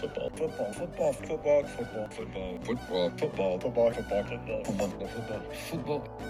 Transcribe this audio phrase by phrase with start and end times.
[0.00, 6.22] football, football, football, football, football, football, football, football, football, football, football, football, football, football.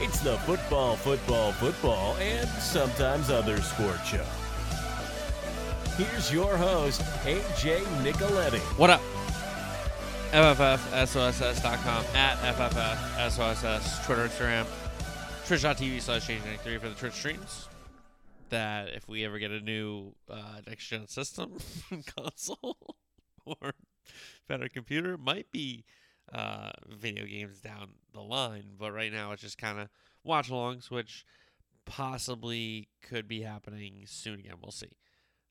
[0.00, 4.24] It's the football, football, football, and sometimes other sport show.
[5.96, 8.58] Here's your host, AJ Nicoletti.
[8.78, 9.00] What up?
[10.32, 14.66] FFFSOSS.com at FFFSOSS, Twitter, Instagram,
[15.46, 17.68] twitch.tv slash change3 for the Twitch streams.
[18.52, 21.54] That if we ever get a new uh, next gen system,
[22.16, 22.96] console,
[23.46, 23.72] or
[24.46, 25.86] better computer, might be
[26.34, 28.74] uh, video games down the line.
[28.78, 29.88] But right now, it's just kind of
[30.22, 31.24] watch alongs, which
[31.86, 34.56] possibly could be happening soon again.
[34.60, 34.98] We'll see.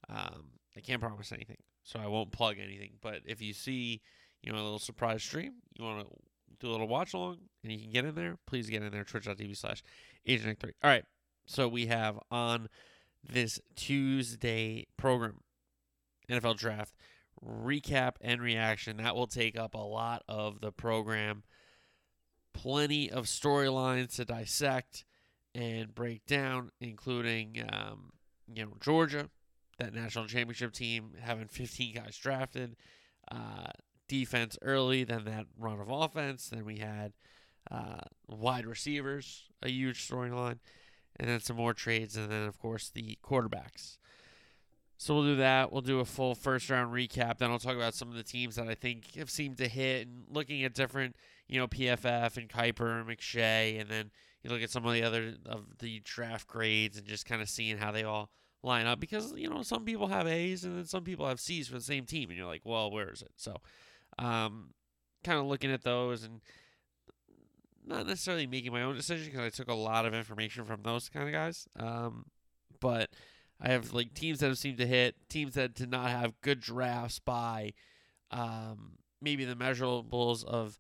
[0.08, 2.92] Um, I can't promise anything, so I won't plug anything.
[3.02, 4.02] But if you see,
[4.44, 6.16] you know, a little surprise stream, you want to
[6.60, 9.04] do a little watch along, and you can get in there, please get in there.
[9.04, 9.82] Twitch.tv slash
[10.28, 11.06] Agent 3 All right,
[11.48, 12.70] so we have on
[13.28, 15.42] this Tuesday program
[16.30, 16.94] NFL Draft
[17.46, 18.98] recap and reaction.
[18.98, 21.44] That will take up a lot of the program.
[22.54, 25.06] Plenty of storylines to dissect
[25.56, 28.12] and break down, including um,
[28.54, 29.30] you know Georgia,
[29.80, 32.76] that national championship team having 15 guys drafted,
[33.32, 33.72] uh,
[34.08, 37.14] defense early, then that run of offense, then we had
[37.70, 40.60] uh, wide receivers, a huge storyline,
[41.22, 44.00] and then some more trades, and then of course the quarterbacks.
[44.98, 45.72] So we'll do that.
[45.72, 47.38] We'll do a full first round recap.
[47.38, 50.08] Then I'll talk about some of the teams that I think have seemed to hit
[50.08, 51.16] and looking at different,
[51.48, 54.12] you know, PFF and Kiper and McShay, and then
[54.44, 57.50] you look at some of the other of the draft grades and just kind of
[57.50, 58.32] seeing how they all
[58.64, 61.68] line up because you know some people have A's and then some people have C's
[61.68, 63.34] for the same team, and you're like, well, where is it?
[63.36, 63.58] So,
[64.18, 64.70] um,
[65.24, 66.42] kind of looking at those and
[67.86, 71.10] not necessarily making my own decision because I took a lot of information from those
[71.10, 71.68] kind of guys.
[71.78, 72.26] Um,
[72.80, 73.10] but
[73.60, 76.60] I have like teams that have seemed to hit, teams that did not have good
[76.60, 77.74] drafts by
[78.32, 80.80] um, maybe the measurables of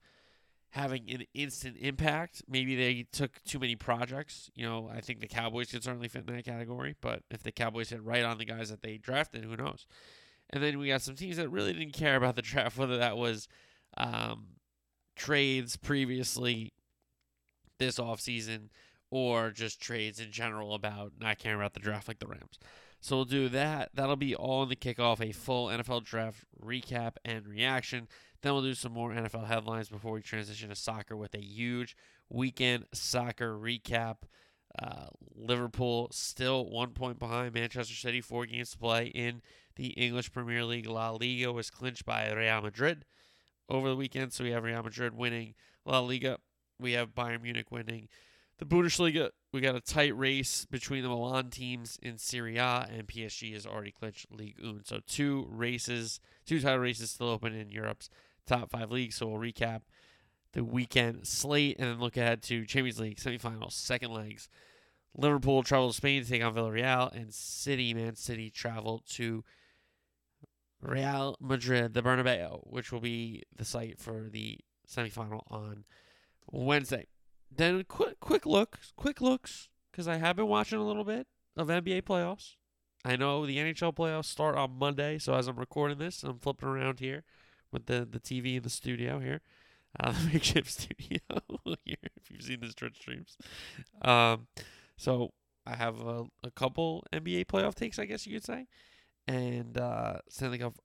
[0.71, 2.41] having an instant impact.
[2.47, 4.49] Maybe they took too many projects.
[4.55, 7.51] You know, I think the Cowboys could certainly fit in that category, but if the
[7.51, 9.85] Cowboys hit right on the guys that they drafted, who knows?
[10.49, 13.17] And then we got some teams that really didn't care about the draft, whether that
[13.17, 13.47] was
[13.97, 14.47] um,
[15.15, 16.73] trades previously
[17.81, 18.69] this offseason
[19.09, 22.59] or just trades in general about not caring about the draft like the Rams.
[23.01, 23.89] So we'll do that.
[23.95, 28.07] That'll be all in the kickoff, a full NFL draft recap and reaction.
[28.41, 31.97] Then we'll do some more NFL headlines before we transition to soccer with a huge
[32.29, 34.17] weekend soccer recap.
[34.79, 39.41] Uh, Liverpool still one point behind Manchester City, four games to play in
[39.75, 40.87] the English Premier League.
[40.87, 43.03] La Liga was clinched by Real Madrid
[43.67, 45.55] over the weekend, so we have Real Madrid winning
[45.85, 46.37] La Liga.
[46.81, 48.09] We have Bayern Munich winning
[48.57, 49.31] the Bundesliga.
[49.51, 53.65] We got a tight race between the Milan teams in Serie A, and PSG has
[53.65, 54.83] already clinched League One.
[54.85, 58.09] So two races, two title races still open in Europe's
[58.45, 59.15] top five leagues.
[59.15, 59.81] So we'll recap
[60.53, 64.47] the weekend slate and then look ahead to Champions League semifinals, second legs.
[65.17, 69.43] Liverpool travel to Spain to take on Villarreal, and City, Man City, travel to
[70.81, 75.83] Real Madrid, the Bernabeu, which will be the site for the semifinal on
[76.49, 77.07] Wednesday.
[77.53, 81.67] Then quick, quick looks, quick looks, because I have been watching a little bit of
[81.67, 82.55] NBA playoffs.
[83.03, 86.69] I know the NHL playoffs start on Monday, so as I'm recording this, I'm flipping
[86.69, 87.23] around here
[87.71, 89.41] with the, the TV in the studio here,
[89.99, 91.19] uh, the makeshift studio
[91.83, 91.97] here.
[92.15, 93.37] If you've seen the Twitch streams,
[94.03, 94.47] um,
[94.97, 95.33] so
[95.65, 98.67] I have a, a couple NBA playoff takes, I guess you could say,
[99.27, 100.75] and uh, Stanley Cup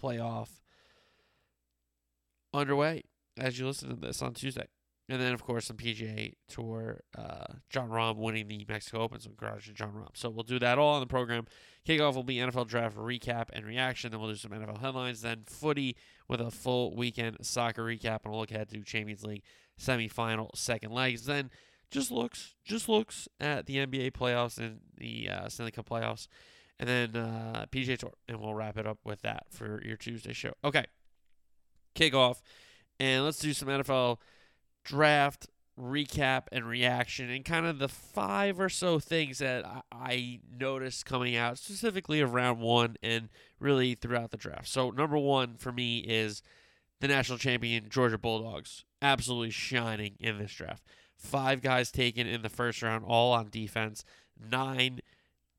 [0.00, 0.48] playoff
[2.54, 3.02] underway
[3.38, 4.68] as you listen to this on Tuesday.
[5.10, 7.00] And then, of course, some PGA Tour.
[7.16, 9.20] Uh, Jon Rahm winning the Mexico Open.
[9.20, 10.10] So, congrats to Jon Rahm.
[10.12, 11.46] So, we'll do that all on the program.
[11.86, 14.10] Kickoff will be NFL draft recap and reaction.
[14.10, 15.22] Then, we'll do some NFL headlines.
[15.22, 15.96] Then, footy
[16.28, 18.20] with a full weekend soccer recap.
[18.24, 19.44] And we'll look ahead to Champions League
[19.80, 21.24] semifinal second legs.
[21.24, 21.50] Then,
[21.90, 26.26] just looks, just looks at the NBA playoffs and the uh, Stanley Cup playoffs.
[26.78, 28.12] And then uh, PGA Tour.
[28.28, 30.52] And we'll wrap it up with that for your Tuesday show.
[30.62, 30.84] Okay.
[31.94, 32.42] Kickoff.
[33.00, 34.18] And let's do some NFL
[34.88, 35.48] draft
[35.78, 41.36] recap and reaction and kind of the five or so things that I, noticed coming
[41.36, 43.28] out specifically of round one and
[43.60, 44.66] really throughout the draft.
[44.68, 46.42] So, number one for me is
[47.00, 50.82] the national champion Georgia Bulldogs, absolutely shining in this draft.
[51.16, 54.04] Five guys taken in the first round, all on defense.
[54.50, 55.00] Nine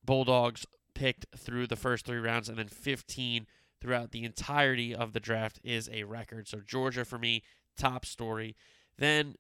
[0.04, 3.48] Bulldogs picked through the first three rounds, and then 15
[3.80, 6.48] throughout the entirety of the draft is a record.
[6.48, 7.44] So, Georgia for me,
[7.78, 8.56] top story.
[9.00, 9.36] Then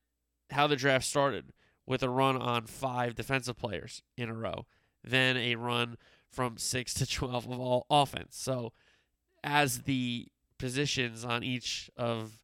[0.49, 1.53] how the draft started
[1.85, 4.65] with a run on five defensive players in a row.
[5.03, 5.97] Then a run
[6.31, 8.37] from 6 to 12 of all offense.
[8.37, 8.73] So
[9.43, 10.27] as the
[10.57, 12.39] positions on each of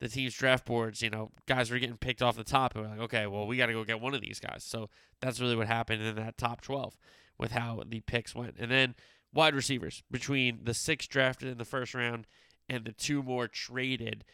[0.00, 2.90] the team's draft boards, you know, guys were getting picked off the top, and we're
[2.90, 4.64] like, okay, well, we got to go get one of these guys.
[4.64, 4.88] So
[5.20, 6.96] that's really what happened in that top 12
[7.38, 8.56] with how the picks went.
[8.58, 8.94] And then
[9.32, 12.26] wide receivers between the six drafted in the first round
[12.68, 14.24] and the two more traded,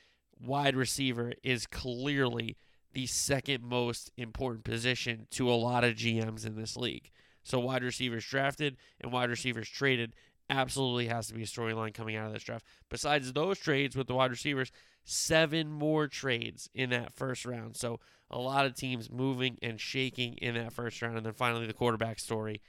[0.41, 2.57] wide receiver is clearly
[2.93, 7.11] the second most important position to a lot of GMs in this league.
[7.43, 10.15] So wide receivers drafted and wide receivers traded
[10.49, 12.65] absolutely has to be a storyline coming out of this draft.
[12.89, 14.73] Besides those trades with the wide receivers,
[15.05, 17.77] seven more trades in that first round.
[17.77, 18.01] So
[18.31, 21.17] a lot of teams moving and shaking in that first round.
[21.17, 22.61] And then finally, the quarterback story.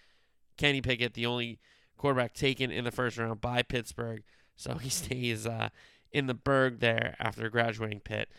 [0.57, 1.59] Kenny Pickett, the only
[1.97, 4.23] quarterback taken in the first round by Pittsburgh.
[4.55, 5.69] So he stays uh,
[6.11, 8.29] in the Burgh there after graduating Pitt.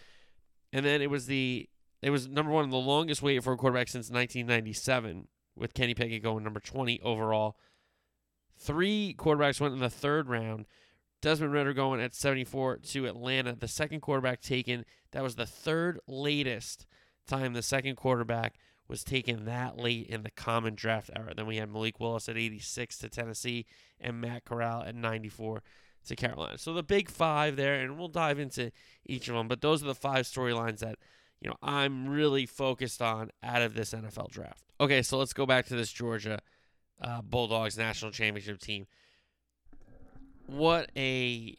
[0.73, 1.69] And then it was the
[2.03, 5.26] it was number one, the longest wait for a quarterback since 1997,
[5.56, 7.56] with Kenny Pickett going number 20 overall.
[8.56, 10.67] Three quarterbacks went in the third round.
[11.20, 13.56] Desmond Ridder going at 74 to Atlanta.
[13.56, 16.87] The second quarterback taken, that was the third latest
[17.26, 18.55] time the second quarterback
[18.87, 21.35] was taken that late in the common draft era.
[21.35, 23.67] Then we had Malik Willis at 86 to Tennessee
[24.00, 25.62] and Matt Corral at 94
[26.08, 26.58] to Carolina.
[26.58, 28.70] So the big five there, and we'll dive into
[29.06, 29.49] each of them.
[29.49, 30.96] But those are the five storylines that
[31.40, 34.64] you know I'm really focused on out of this NFL draft.
[34.81, 36.40] Okay, so let's go back to this Georgia
[37.00, 38.87] uh, Bulldogs national championship team
[40.49, 41.56] what a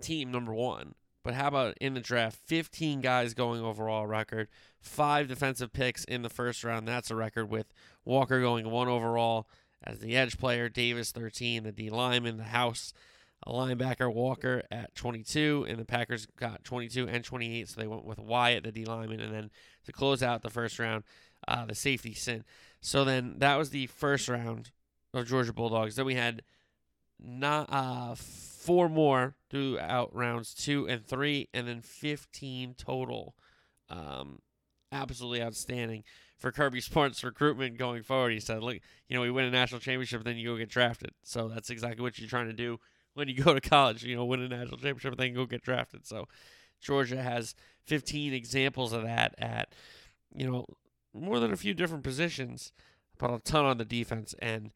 [0.00, 0.94] team, number one.
[1.24, 2.36] But how about in the draft?
[2.44, 6.86] 15 guys going overall record, five defensive picks in the first round.
[6.86, 7.72] That's a record with
[8.04, 9.48] Walker going one overall
[9.82, 12.92] as the edge player, Davis 13, the D lineman, the house,
[13.46, 18.18] linebacker Walker at 22, and the Packers got 22 and 28, so they went with
[18.18, 19.50] Wyatt, the D lineman, and then
[19.84, 21.04] to close out the first round,
[21.46, 22.44] uh, the safety Cine.
[22.80, 24.70] So then that was the first round
[25.12, 25.96] of Georgia Bulldogs.
[25.96, 26.42] Then we had
[27.20, 33.34] not uh four more throughout rounds two and three, and then 15 total.
[33.90, 34.40] Um,
[34.90, 36.04] absolutely outstanding
[36.38, 38.32] for Kirby Smart's recruitment going forward.
[38.32, 41.10] He said, "Look, you know, we win a national championship, then you go get drafted.
[41.22, 42.80] So that's exactly what you're trying to do
[43.14, 44.04] when you go to college.
[44.04, 46.06] You know, win a national championship, then go get drafted.
[46.06, 46.28] So
[46.80, 47.54] Georgia has
[47.86, 49.74] 15 examples of that at,
[50.34, 50.66] you know,
[51.12, 52.72] more than a few different positions,
[53.18, 54.72] but a ton on the defense, and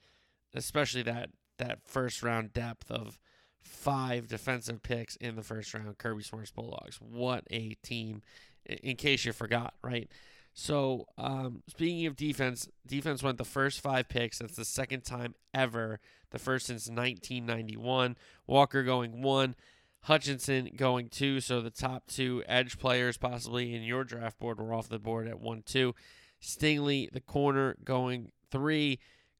[0.55, 3.19] especially that that first round depth of
[3.61, 5.99] five defensive picks in the first round.
[5.99, 7.01] Kirby Smart's Bulldogs.
[7.01, 8.23] What a team!
[8.65, 10.09] In case you forgot, right?
[10.55, 14.39] So, um, speaking of defense, defense went the first five picks.
[14.39, 16.01] That's the second time ever.
[16.31, 18.17] The first since 1991.
[18.47, 19.55] Walker going one,
[20.03, 21.41] Hutchinson going two.
[21.41, 25.27] So the top two edge players possibly in your draft board were off the board
[25.29, 25.95] at one, two.
[26.41, 28.99] Stingley, the corner, going three.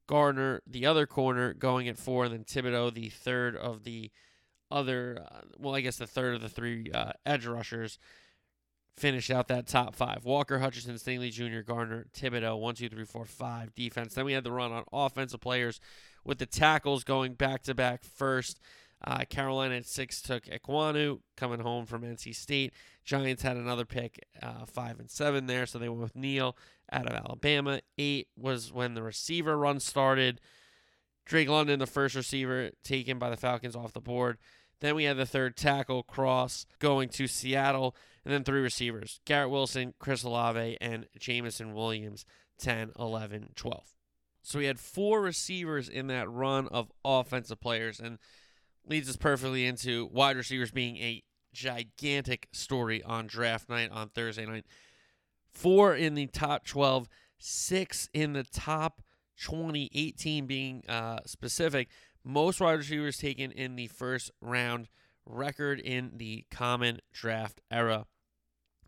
[0.09, 4.11] Gardner, the other corner, going at four, and then Thibodeaux, the third of the
[4.71, 7.99] other, uh, well, I guess the third of the three uh, edge rushers,
[8.97, 10.25] finish out that top five.
[10.25, 14.15] Walker, Hutchinson, Stingley Jr., Gardner, Thibodeaux, one, two, three, four, five defense.
[14.15, 15.79] Then we had the run on offensive players
[16.25, 18.61] with the tackles going back to back first.
[19.05, 22.73] Uh, Carolina at six took Ekwonu coming home from NC State.
[23.05, 26.57] Giants had another pick, uh, five and seven there, so they went with Neal
[26.91, 27.81] out of Alabama.
[27.97, 30.41] Eight was when the receiver run started.
[31.25, 34.39] Drake London, the first receiver taken by the Falcons off the board.
[34.81, 37.95] Then we had the third tackle, Cross, going to Seattle.
[38.25, 42.25] And then three receivers Garrett Wilson, Chris Olave, and Jameson Williams,
[42.59, 43.98] 10, 11, 12.
[44.49, 48.01] So we had four receivers in that run of offensive players.
[48.01, 48.19] And
[48.89, 54.47] leads us perfectly into wide receivers being a gigantic story on draft night on Thursday
[54.47, 54.65] night.
[55.51, 59.03] Four in the top 12, six in the top
[59.39, 61.91] 20, 18 being uh, specific.
[62.25, 64.89] Most wide receivers taken in the first round,
[65.27, 68.07] record in the common draft era.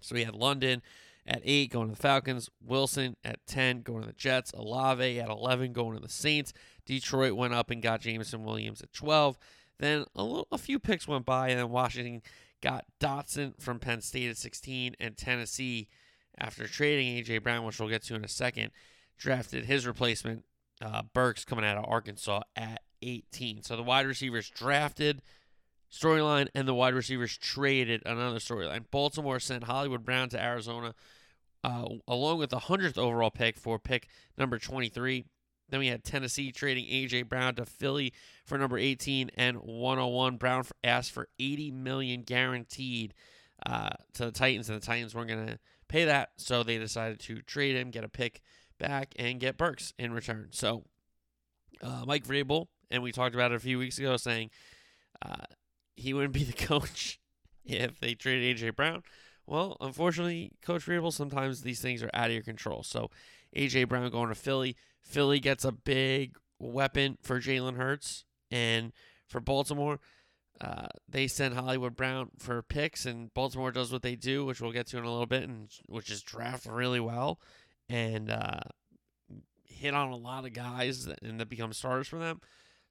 [0.01, 0.81] So we had London
[1.27, 5.29] at 8 going to the Falcons, Wilson at 10 going to the Jets, Olave at
[5.29, 6.53] 11 going to the Saints.
[6.87, 9.39] Detroit went up and got Jameson Williams at 12.
[9.79, 12.23] Then a, little, a few picks went by, and then Washington
[12.61, 15.89] got Dotson from Penn State at 16, and Tennessee,
[16.37, 17.39] after trading A.J.
[17.39, 18.71] Brown, which we'll get to in a second,
[19.17, 20.45] drafted his replacement,
[20.83, 23.63] uh, Burks, coming out of Arkansas at 18.
[23.63, 25.23] So the wide receivers drafted
[25.93, 28.85] storyline, and the wide receivers traded another storyline.
[28.91, 30.95] Baltimore sent Hollywood Brown to Arizona,
[31.65, 35.25] uh, along with the 100th overall pick for pick number 23.
[35.69, 37.23] Then we had Tennessee trading A.J.
[37.23, 38.13] Brown to Philly
[38.45, 40.37] for number 18 and 101.
[40.37, 43.15] Brown asked for 80 million guaranteed
[43.67, 47.21] uh, to the Titans, and the Titans weren't going to pay that, so they decided
[47.21, 48.41] to trade him, get a pick
[48.79, 50.49] back, and get Burks in return.
[50.53, 50.85] So
[51.83, 54.51] uh, Mike Vrabel, and we talked about it a few weeks ago, saying
[55.25, 55.45] uh,
[56.01, 57.21] he wouldn't be the coach
[57.65, 59.03] if they traded AJ Brown.
[59.47, 62.83] Well, unfortunately, Coach Vrabel, sometimes these things are out of your control.
[62.83, 63.11] So
[63.57, 64.77] AJ Brown going to Philly.
[65.01, 68.93] Philly gets a big weapon for Jalen Hurts, and
[69.27, 69.99] for Baltimore,
[70.61, 74.73] uh, they send Hollywood Brown for picks, and Baltimore does what they do, which we'll
[74.73, 77.41] get to in a little bit, and which is draft really well
[77.89, 78.61] and uh,
[79.65, 82.41] hit on a lot of guys that, and that become starters for them.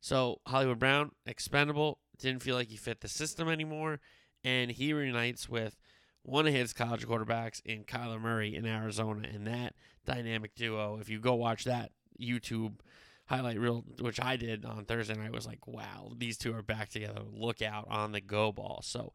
[0.01, 3.99] So Hollywood Brown, expendable, didn't feel like he fit the system anymore,
[4.43, 5.79] and he reunites with
[6.23, 9.73] one of his college quarterbacks in Kyler Murray in Arizona, and that
[10.05, 10.97] dynamic duo.
[10.99, 12.79] If you go watch that YouTube
[13.25, 16.89] highlight reel, which I did on Thursday night, was like, wow, these two are back
[16.89, 17.21] together.
[17.31, 18.81] Look out on the go ball.
[18.83, 19.13] So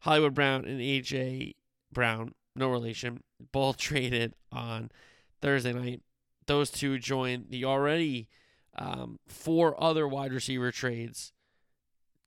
[0.00, 1.54] Hollywood Brown and AJ
[1.92, 4.90] Brown, no relation, both traded on
[5.40, 6.02] Thursday night.
[6.46, 8.28] Those two joined the already
[8.76, 11.32] um, four other wide receiver trades,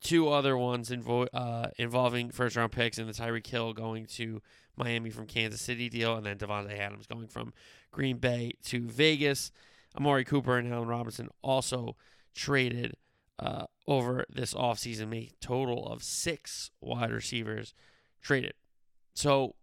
[0.01, 4.41] two other ones invo- uh, involving first round picks, and the Tyreek Hill going to
[4.75, 7.53] Miami from Kansas City deal, and then Davante Adams going from
[7.91, 9.51] Green Bay to Vegas.
[9.95, 11.95] Amari Cooper and Allen Robinson also
[12.33, 12.95] traded
[13.39, 17.73] uh, over this offseason, a total of six wide receivers
[18.21, 18.53] traded.
[19.13, 19.55] So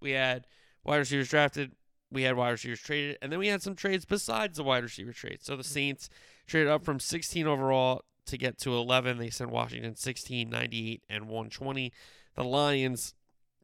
[0.00, 0.46] we had
[0.84, 1.72] wide receivers drafted,
[2.10, 5.12] we had wide receivers traded, and then we had some trades besides the wide receiver
[5.12, 5.44] trades.
[5.44, 6.08] So the Saints
[6.46, 9.18] traded up from 16 overall to get to 11.
[9.18, 11.92] They sent Washington 16, 98, and 120.
[12.34, 13.14] The Lions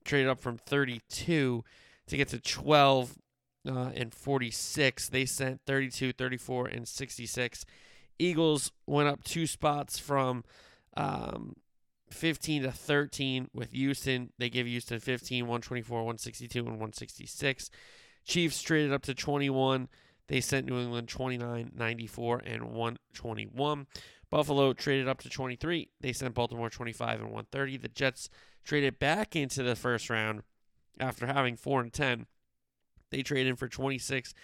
[0.04, 1.64] traded up from 32
[2.06, 3.16] to get to 12
[3.68, 5.08] uh, and 46.
[5.08, 7.64] They sent 32, 34, and 66.
[8.18, 10.44] Eagles went up two spots from
[10.96, 11.56] um,
[12.10, 14.30] 15 to 13 with Houston.
[14.38, 17.70] They give Houston 15, 124, 162, and 166.
[18.24, 19.88] Chiefs traded up to 21.
[20.28, 23.86] They sent New England 29, 94, and 121.
[24.34, 25.90] Buffalo traded up to 23.
[26.00, 27.76] They sent Baltimore 25 and 130.
[27.76, 28.28] The Jets
[28.64, 30.42] traded back into the first round
[30.98, 32.26] after having 4 and 10.
[33.12, 34.34] They traded in for 26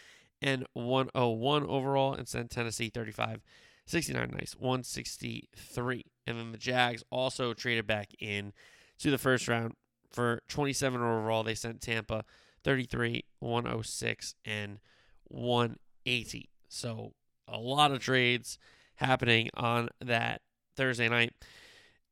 [0.40, 3.42] and 101 overall and sent Tennessee 35
[3.84, 8.52] 69 nice 163 and then the Jags also traded back in
[9.00, 9.74] to the first round
[10.12, 12.24] for 27 overall they sent Tampa
[12.62, 14.78] 33, 106, and
[15.24, 16.48] 180.
[16.68, 17.14] So
[17.48, 18.56] a lot of trades
[19.00, 20.42] happening on that
[20.76, 21.32] Thursday night.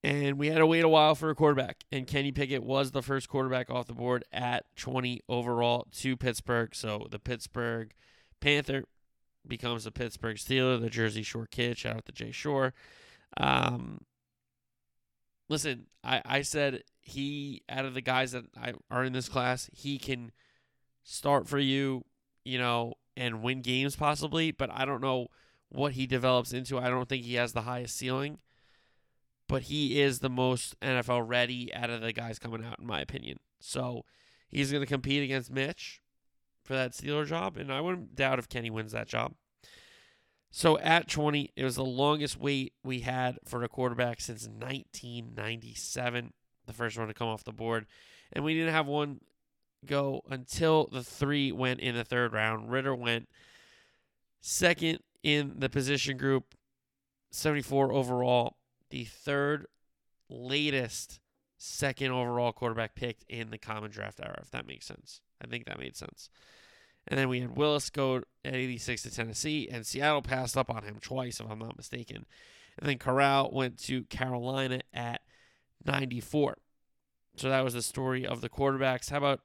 [0.05, 1.85] And we had to wait a while for a quarterback.
[1.91, 6.75] And Kenny Pickett was the first quarterback off the board at 20 overall to Pittsburgh.
[6.75, 7.93] So the Pittsburgh
[8.41, 8.85] Panther
[9.47, 11.79] becomes the Pittsburgh Steeler, the Jersey Shore kid.
[11.79, 12.75] Shout out to Jay Shore.
[13.37, 14.03] Um,
[15.49, 19.69] listen, I, I said he out of the guys that I, are in this class,
[19.73, 20.31] he can
[21.03, 22.05] start for you,
[22.45, 25.29] you know, and win games possibly, but I don't know
[25.69, 26.79] what he develops into.
[26.79, 28.39] I don't think he has the highest ceiling,
[29.49, 33.01] but he is the most NFL ready out of the guys coming out, in my
[33.01, 33.39] opinion.
[33.61, 34.05] So
[34.49, 36.01] he's going to compete against Mitch
[36.65, 39.35] for that Steeler job, and I wouldn't doubt if Kenny wins that job.
[40.51, 46.33] So at 20, it was the longest wait we had for a quarterback since 1997,
[46.67, 47.87] the first one to come off the board.
[48.33, 49.21] And we didn't have one
[49.85, 52.71] go until the three went in the third round.
[52.71, 53.29] Ridder went
[54.41, 56.55] second in the position group,
[57.31, 58.57] 74 overall,
[58.91, 59.67] the third
[60.29, 61.21] latest
[61.57, 65.21] second overall quarterback picked in the common draft era, if that makes sense.
[65.43, 66.31] I think that made sense.
[67.07, 70.85] And then we had Willis go at 86 to Tennessee, and Seattle passed up on
[70.85, 72.27] him twice, if I'm not mistaken.
[72.79, 75.23] And then Corral went to Carolina at
[75.85, 76.59] 94.
[77.37, 79.11] So that was the story of the quarterbacks.
[79.11, 79.41] How about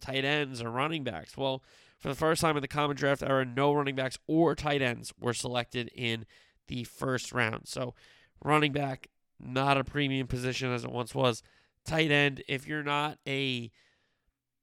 [0.00, 1.36] tight ends or running backs?
[1.36, 1.62] Well,
[1.98, 5.12] for the first time in the common draft era, no running backs or tight ends
[5.20, 6.26] were selected in
[6.68, 7.66] the first round.
[7.66, 7.94] So,
[8.42, 9.08] running back,
[9.40, 11.42] not a premium position as it once was.
[11.84, 13.70] Tight end, if you're not a,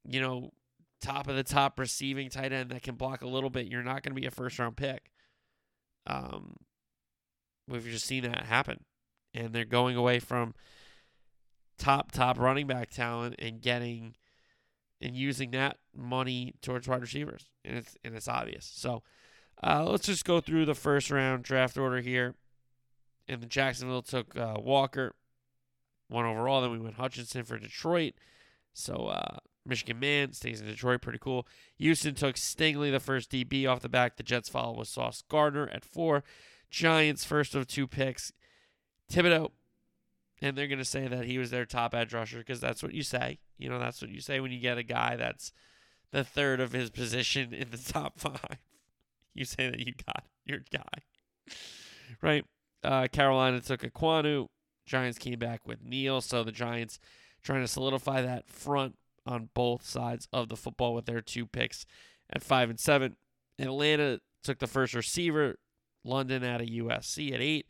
[0.08, 0.52] you know,
[1.02, 4.04] top of the top receiving tight end that can block a little bit, you're not
[4.04, 5.12] going to be a first round pick.
[6.08, 6.56] Um,
[7.68, 8.84] we've just seen that happen.
[9.34, 10.54] And they're going away from
[11.78, 14.16] top, top running back talent and getting
[15.02, 18.70] and using that money towards wide receivers, and it's and it's obvious.
[18.74, 19.04] So
[19.64, 22.36] uh, let's just go through the first round draft order here.
[23.28, 25.16] And the Jacksonville took uh, Walker,
[26.10, 26.62] one overall.
[26.62, 28.14] Then we went Hutchinson for Detroit.
[28.74, 31.48] So uh, Michigan man stays in Detroit, pretty cool.
[31.78, 34.18] Houston took Stingley, the first DB off the back.
[34.18, 36.24] The Jets follow with Sauce Gardner at four.
[36.70, 38.32] Giants first of two picks.
[39.12, 39.52] Thibodeaux
[40.42, 42.94] and they're going to say that he was their top edge rusher because that's what
[42.94, 43.40] you say.
[43.58, 45.52] You know, that's what you say when you get a guy that's
[46.12, 48.58] the third of his position in the top five.
[49.34, 51.04] You say that you got your guy.
[52.22, 52.46] right?
[52.84, 54.48] Uh, Carolina took Ekwonu.
[54.86, 56.22] Giants came back with Neal.
[56.22, 57.00] So the Giants
[57.44, 61.86] trying to solidify that front on both sides of the football with their two picks
[62.30, 63.16] at five and seven.
[63.60, 65.58] Atlanta took the first receiver.
[66.04, 67.66] London out of USC at eight.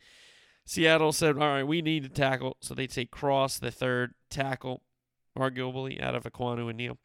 [0.66, 2.56] Seattle said, all right, we need to tackle.
[2.60, 4.82] So they take Cross, the third tackle,
[5.38, 6.98] arguably out of Ekwonu and Neal.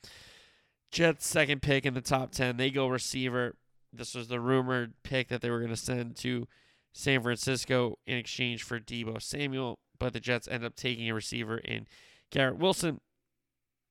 [0.92, 2.58] Jets second pick in the top 10.
[2.58, 3.56] They go receiver.
[3.94, 6.48] This was the rumored pick that they were going to send to
[6.92, 11.58] San Francisco in exchange for Deebo Samuel, but the Jets end up taking a receiver
[11.60, 11.86] in
[12.32, 13.00] Garrett Wilson.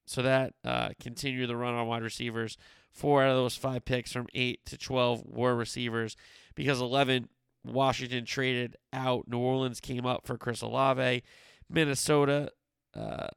[0.07, 2.59] So that uh, continued the run on wide receivers.
[2.91, 6.17] Four out of those five picks from 8 to 12 were receivers
[6.57, 7.29] because 11
[7.64, 9.29] Washington traded out.
[9.29, 11.23] New Orleans came up for Chris Olave.
[11.69, 12.50] Minnesota
[12.95, 13.29] uh,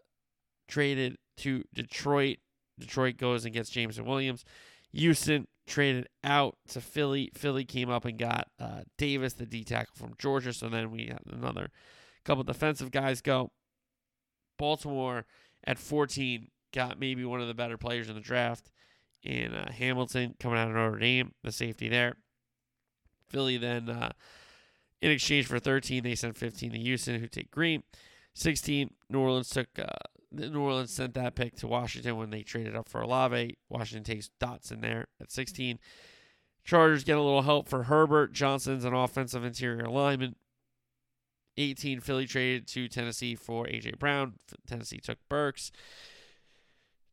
[0.67, 2.37] traded to Detroit.
[2.79, 4.43] Detroit goes and gets Jameson Williams.
[4.91, 7.31] Houston traded out to Philly.
[7.33, 10.53] Philly came up and got uh, Davis, the D tackle from Georgia.
[10.53, 11.69] So then we had another
[12.23, 13.51] couple defensive guys go.
[14.57, 15.25] Baltimore
[15.65, 18.71] at 14 got maybe one of the better players in the draft
[19.23, 22.15] in uh, Hamilton coming out of Notre Dame, the safety there.
[23.29, 24.11] Philly then, uh,
[25.01, 27.83] in exchange for 13, they sent 15 to Houston, who take Green.
[28.33, 29.67] 16, New Orleans took.
[29.77, 29.85] Uh,
[30.31, 33.55] New Orleans sent that pick to Washington when they traded up for Olave.
[33.69, 35.77] Washington takes Dotson there at 16.
[36.63, 38.33] Chargers get a little help for Herbert.
[38.33, 40.35] Johnson's an offensive interior lineman.
[41.57, 43.91] 18, Philly traded to Tennessee for A.J.
[43.99, 44.33] Brown.
[44.65, 45.71] Tennessee took Burks.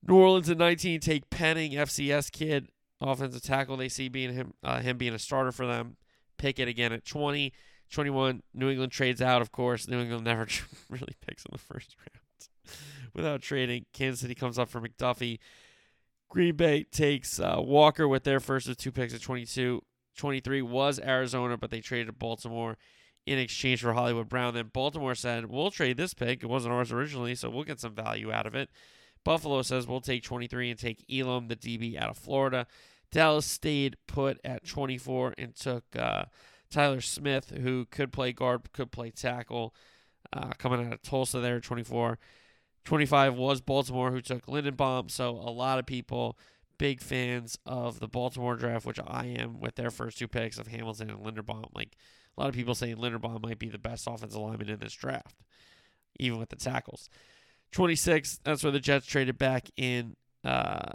[0.07, 2.69] New Orleans at 19 take Penning, FCS kid,
[3.01, 3.77] offensive tackle.
[3.77, 5.97] They see being him, uh, him being a starter for them.
[6.41, 7.53] Pickett again at 20.
[7.91, 9.89] 21, New England trades out, of course.
[9.89, 10.47] New England never
[10.89, 12.77] really picks in the first round
[13.15, 13.85] without trading.
[13.93, 15.39] Kansas City comes up for McDuffie.
[16.29, 19.83] Green Bay takes uh, Walker with their first of two picks at 22.
[20.17, 22.79] 23 was Arizona, but they traded Baltimore
[23.27, 24.55] in exchange for Hollywood Brown.
[24.55, 26.43] Then Baltimore said, We'll trade this pick.
[26.43, 28.71] It wasn't ours originally, so we'll get some value out of it.
[29.25, 32.67] Buffalo says, We'll take 23 and take Elam, the DB out of Florida.
[33.13, 36.25] Dallas stayed put at 24 and took uh,
[36.71, 39.75] Tyler Smith, who could play guard, could play tackle,
[40.33, 42.19] uh, coming out of Tulsa there, 24.
[42.85, 45.11] 25 was Baltimore, who took Linderbaum.
[45.11, 46.39] So a lot of people,
[46.79, 50.69] big fans of the Baltimore draft, which I am with their first two picks of
[50.69, 51.67] Hamilton and Linderbaum.
[51.75, 51.97] Like
[52.37, 55.43] a lot of people saying Linderbaum might be the best offensive lineman in this draft,
[56.19, 57.11] even with the tackles.
[57.73, 60.93] 26, that's where the Jets traded back in uh,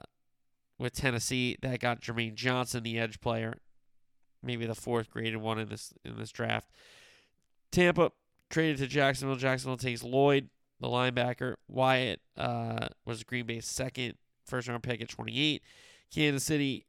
[0.78, 1.58] with Tennessee.
[1.62, 3.56] That got Jermaine Johnson, the edge player,
[4.44, 6.70] maybe the fourth graded one in this in this draft.
[7.72, 8.12] Tampa
[8.50, 9.36] traded to Jacksonville.
[9.36, 11.56] Jacksonville takes Lloyd, the linebacker.
[11.68, 15.62] Wyatt uh, was Green Bay's second first round pick at 28.
[16.14, 16.86] Kansas City,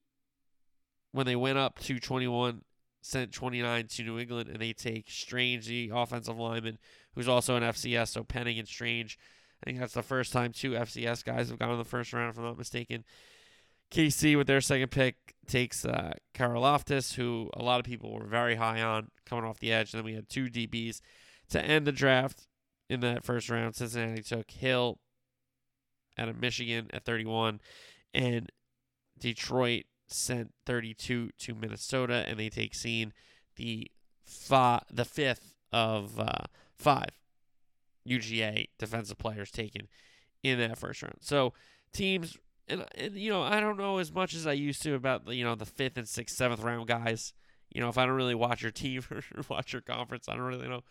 [1.12, 2.62] when they went up to 21,
[3.00, 6.78] sent 29 to New England, and they take Strange, the offensive lineman,
[7.14, 8.08] who's also an FCS.
[8.08, 9.18] So Penning and Strange.
[9.62, 12.30] I think that's the first time two FCS guys have gone in the first round,
[12.30, 13.04] if I'm not mistaken.
[13.90, 18.56] KC with their second pick takes uh, Karlaftis, who a lot of people were very
[18.56, 19.92] high on coming off the edge.
[19.92, 21.00] And then we had two DBs
[21.50, 22.46] to end the draft
[22.88, 23.76] in that first round.
[23.76, 24.98] Cincinnati took Hill
[26.18, 27.60] out of Michigan at 31,
[28.14, 28.50] and
[29.18, 33.12] Detroit sent 32 to Minnesota, and they take Cine
[33.56, 33.90] the
[34.22, 36.44] fi- the fifth of uh,
[36.74, 37.10] five
[38.08, 39.88] UGA defensive players taken
[40.42, 41.18] in that first round.
[41.20, 41.52] So
[41.92, 42.36] teams
[42.68, 45.34] and, and you know I don't know as much as I used to about the
[45.34, 47.32] you know the fifth and sixth, seventh round guys.
[47.70, 50.42] You know if I don't really watch your team or watch your conference, I don't
[50.42, 50.82] really know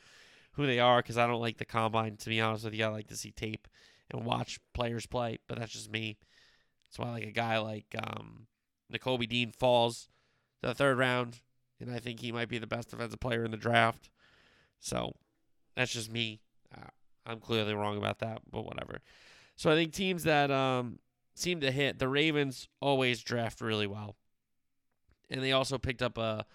[0.53, 2.17] who they are because I don't like the combine.
[2.17, 3.67] To be honest with you, I like to see tape
[4.11, 6.17] and watch players play, but that's just me.
[6.85, 8.47] That's why like a guy like um,
[8.93, 10.07] Nakobe Dean falls
[10.61, 11.41] to the third round,
[11.79, 14.09] and I think he might be the best defensive player in the draft.
[14.79, 15.15] So
[15.75, 16.41] that's just me.
[16.75, 16.89] Uh,
[17.25, 18.99] I'm clearly wrong about that, but whatever.
[19.55, 20.99] So I think teams that um,
[21.35, 24.15] seem to hit the Ravens always draft really well,
[25.29, 26.45] and they also picked up a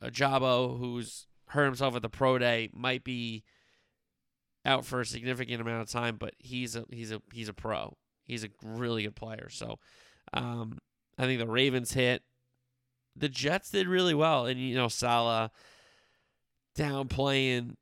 [0.00, 3.44] a, Jabo who's hurt himself at the pro day, might be
[4.64, 7.96] out for a significant amount of time, but he's a he's a he's a pro.
[8.24, 9.48] He's a really good player.
[9.50, 9.78] So
[10.32, 10.78] um,
[11.18, 12.22] I think the Ravens hit.
[13.16, 15.50] The Jets did really well, and you know Saleh
[16.76, 17.76] downplaying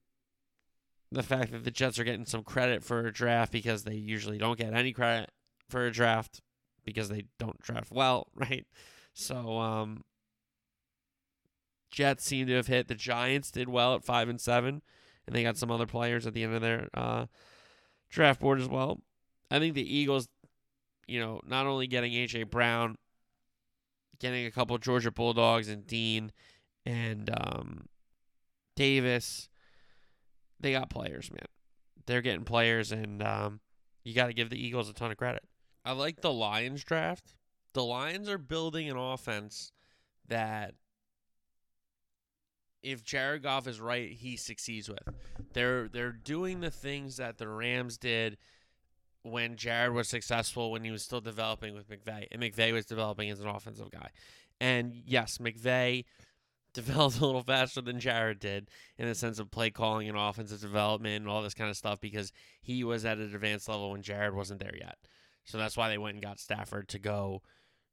[1.11, 4.39] the fact that the Jets are getting some credit for a draft because they usually
[4.39, 5.31] don't get any credit
[5.73, 6.41] for a draft
[6.85, 8.67] because they don't draft well, right?
[9.15, 10.05] So um,
[11.91, 12.89] Jets seem to have hit.
[12.89, 14.83] The Giants did well at five and seven,
[15.27, 17.27] and they got some other players at the end of their uh,
[18.09, 19.01] draft board as well.
[19.51, 20.29] I think the Eagles,
[21.07, 22.97] you know, not only getting AJ Brown,
[24.19, 26.33] getting a couple Georgia Bulldogs and Dean,
[26.87, 27.87] and um,
[28.77, 29.49] Davis.
[30.61, 31.47] They got players, man.
[32.07, 33.61] They're getting players, and um,
[34.05, 35.43] you got to give the Eagles a ton of credit.
[35.85, 37.35] I like the Lions draft.
[37.73, 39.73] The Lions are building an offense
[40.29, 40.75] that
[42.83, 45.09] if Jared Goff is right, he succeeds with.
[45.53, 48.37] They're they're doing the things that the Rams did
[49.23, 52.27] when Jared was successful when he was still developing with McVay.
[52.33, 54.09] And McVay was developing as an offensive guy.
[54.61, 56.05] And yes, McVay
[56.75, 58.69] developed a little faster than Jared did
[58.99, 62.01] in the sense of play calling and offensive development and all this kind of stuff
[62.01, 64.97] because he was at an advanced level when Jared wasn't there yet.
[65.45, 67.43] So that's why they went and got Stafford to go,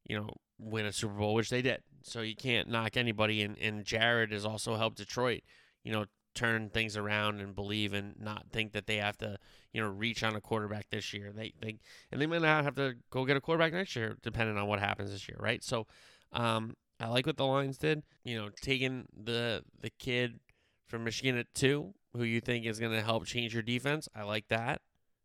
[0.06, 1.82] you know, win a Super Bowl, which they did.
[2.04, 3.42] So you can't knock anybody.
[3.42, 5.42] And, and Jared has also helped Detroit,
[5.84, 9.38] you know, turn things around and believe and not think that they have to,
[9.74, 11.32] you know, reach on a quarterback this year.
[11.36, 11.80] They they
[12.12, 14.80] and they might not have to go get a quarterback next year, depending on what
[14.80, 15.64] happens this year, right?
[15.64, 15.88] So,
[16.32, 18.04] um, I like what the Lions did.
[18.24, 20.40] You know, taking the the kid
[20.88, 24.08] from Michigan at two, who you think is going to help change your defense.
[24.16, 24.82] I like that,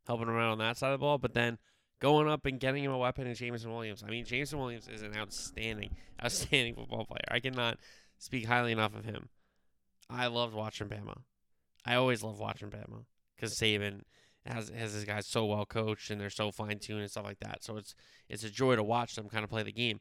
[0.06, 1.18] helping out on that side of the ball.
[1.18, 1.58] But then
[2.00, 4.02] going up and getting him a weapon in Jameson Williams.
[4.07, 7.24] I mean, Jameson Williams is an outstanding, outstanding football player.
[7.30, 7.78] I cannot
[8.18, 9.28] speak highly enough of him.
[10.11, 11.22] I loved watching Bama.
[11.87, 13.04] I always love watching Bama
[13.37, 14.02] because Saban
[14.46, 17.40] has has his guys so well coached and they're so fine tuned and stuff like
[17.40, 17.64] that.
[17.64, 17.94] So it's
[18.28, 20.00] it's a joy to watch them kind of play the game.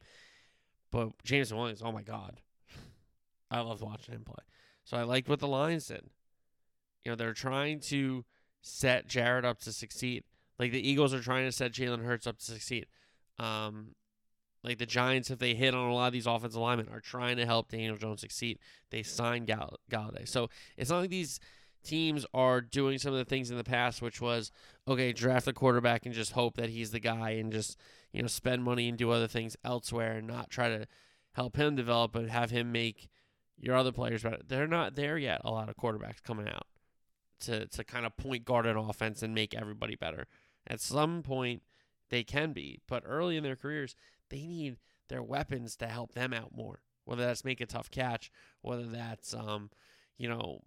[0.90, 2.40] But Jameson Williams, oh my God,
[3.50, 4.44] I loved watching him play.
[4.84, 6.04] So I liked what the Lions did.
[7.04, 8.24] You know, they're trying to
[8.60, 10.24] set Jared up to succeed.
[10.58, 12.86] Like the Eagles are trying to set Jalen Hurts up to succeed.
[13.38, 13.94] Um,
[14.62, 17.36] like the Giants, if they hit on a lot of these offensive linemen, are trying
[17.36, 18.58] to help Daniel Jones succeed.
[18.90, 20.26] They signed Gall- Golladay.
[20.26, 21.38] So it's not like these
[21.84, 24.50] teams are doing some of the things in the past, which was,
[24.88, 27.78] okay, draft a quarterback and just hope that he's the guy and just,
[28.12, 30.86] you know, spend money and do other things elsewhere and not try to
[31.32, 33.10] help him develop, but have him make
[33.58, 34.38] your other players better.
[34.46, 36.66] They're not there yet, a lot of quarterbacks coming out
[37.40, 40.26] to, to kind of point guard an offense and make everybody better.
[40.66, 41.62] At some point,
[42.10, 43.94] they can be, but early in their careers,
[44.30, 46.80] they need their weapons to help them out more.
[47.04, 48.30] Whether that's make a tough catch,
[48.62, 49.70] whether that's um,
[50.16, 50.62] you know,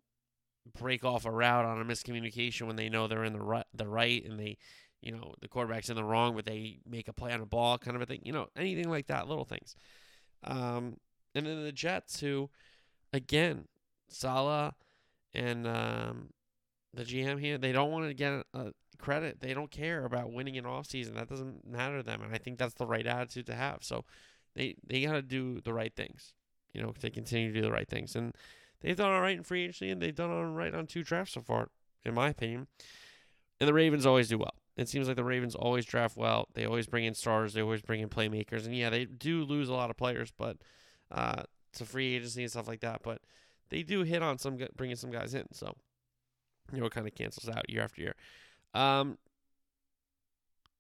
[0.78, 3.88] break off a route on a miscommunication when they know they're in the right, the
[3.88, 4.58] right and they,
[5.02, 7.78] you know, the quarterback's in the wrong, but they make a play on a ball,
[7.78, 8.22] kind of a thing.
[8.24, 9.76] You know, anything like that, little things.
[10.44, 10.98] Um,
[11.34, 12.50] and then the Jets, who,
[13.14, 13.68] again,
[14.10, 14.74] Saleh
[15.34, 16.30] and um,
[16.94, 19.40] the GM here, they don't want to get a, credit.
[19.40, 21.16] They don't care about winning an off season.
[21.16, 23.80] That doesn't matter to them, and I think that's the right attitude to have.
[23.82, 24.06] So
[24.56, 26.34] they they got to do the right things,
[26.74, 28.16] you know, to continue to do the right things.
[28.16, 28.34] And
[28.82, 31.34] they've done all right in free agency, and they've done all right on two drafts
[31.34, 31.70] so far,
[32.04, 32.68] in my opinion.
[33.60, 34.54] And the Ravens always do well.
[34.76, 36.48] It seems like the Ravens always draft well.
[36.54, 37.54] They always bring in stars.
[37.54, 38.66] They always bring in playmakers.
[38.66, 40.58] And yeah, they do lose a lot of players, but
[41.12, 43.02] uh, to free agency and stuff like that.
[43.02, 43.22] But
[43.70, 45.52] they do hit on some bringing some guys in.
[45.52, 45.76] So
[46.72, 48.16] you know, it kind of cancels out year after year.
[48.74, 49.18] Um,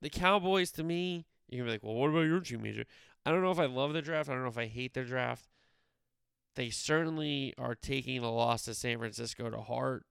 [0.01, 2.85] the Cowboys, to me, you can be like, well, what about your team, Major?
[3.25, 4.29] I don't know if I love the draft.
[4.29, 5.47] I don't know if I hate the draft.
[6.55, 10.05] They certainly are taking the loss to San Francisco to heart.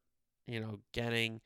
[0.47, 1.41] You know, getting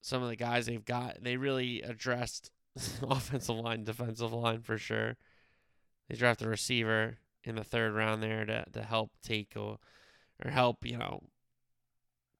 [0.00, 1.22] some of the guys they've got.
[1.22, 2.50] They really addressed
[3.02, 5.16] offensive line, defensive line for sure.
[6.08, 9.78] They drafted a receiver in the third round there to to help take or,
[10.44, 11.22] or help you know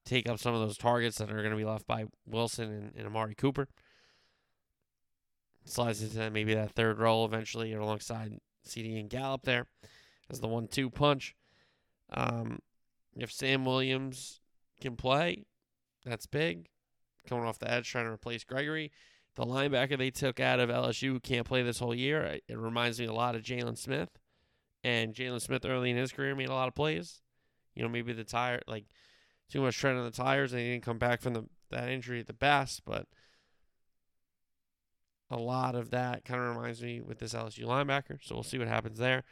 [0.06, 2.92] take up some of those targets that are going to be left by Wilson and,
[2.96, 3.68] and Amari Cooper.
[5.64, 9.66] Slides into maybe that third role eventually or alongside CeeDee and Gallup there
[10.30, 11.34] as the one two punch.
[12.12, 12.60] Um,
[13.16, 14.40] if Sam Williams
[14.80, 15.44] can play,
[16.04, 16.68] that's big.
[17.28, 18.92] Coming off the edge, trying to replace Gregory.
[19.34, 22.38] The linebacker they took out of LSU can't play this whole year.
[22.48, 24.08] It reminds me a lot of Jaylon Smith.
[24.84, 27.20] And Jaylon Smith early in his career made a lot of plays.
[27.74, 28.84] You know, maybe the tire, like
[29.50, 32.20] too much tread on the tires and he didn't come back from the, that injury
[32.20, 33.06] at the best, but
[35.30, 38.18] a lot of that kind of reminds me with this LSU linebacker.
[38.22, 39.24] So we'll see what happens there.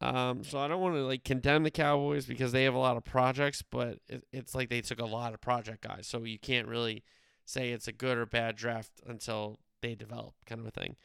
[0.00, 2.96] Um, so I don't want to like condemn the Cowboys because they have a lot
[2.96, 6.06] of projects, but it, it's like they took a lot of project guys.
[6.08, 7.04] So you can't really
[7.44, 10.96] say it's a good or bad draft until they develop, kind of a thing.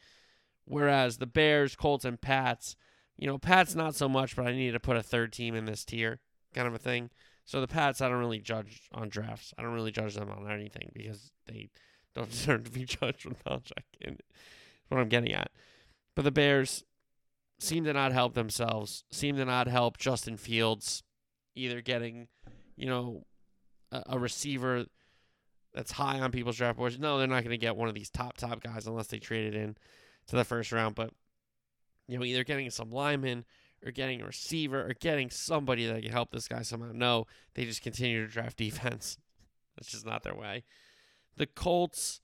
[0.64, 2.76] Whereas the Bears, Colts, and Pats,
[3.16, 5.64] you know, Pats not so much, but I need to put a third team in
[5.64, 6.18] this tier,
[6.52, 7.10] kind of a thing.
[7.48, 9.54] So the Pats, I don't really judge on drafts.
[9.56, 11.70] I don't really judge them on anything because they
[12.14, 13.84] don't deserve to be judged with Belichick.
[14.02, 14.20] And
[14.88, 15.50] what I'm getting at.
[16.14, 16.84] But the Bears
[17.58, 19.02] seem to not help themselves.
[19.10, 21.02] Seem to not help Justin Fields,
[21.54, 22.28] either getting,
[22.76, 23.24] you know,
[23.92, 24.84] a, a receiver
[25.72, 26.98] that's high on people's draft boards.
[26.98, 29.54] No, they're not going to get one of these top top guys unless they trade
[29.54, 29.74] it in
[30.26, 30.94] to the first round.
[30.94, 31.14] But
[32.08, 33.46] you know, either getting some linemen
[33.84, 36.90] or getting a receiver or getting somebody that can help this guy somehow.
[36.92, 39.18] No, they just continue to draft defense.
[39.76, 40.64] That's just not their way.
[41.36, 42.20] The Colts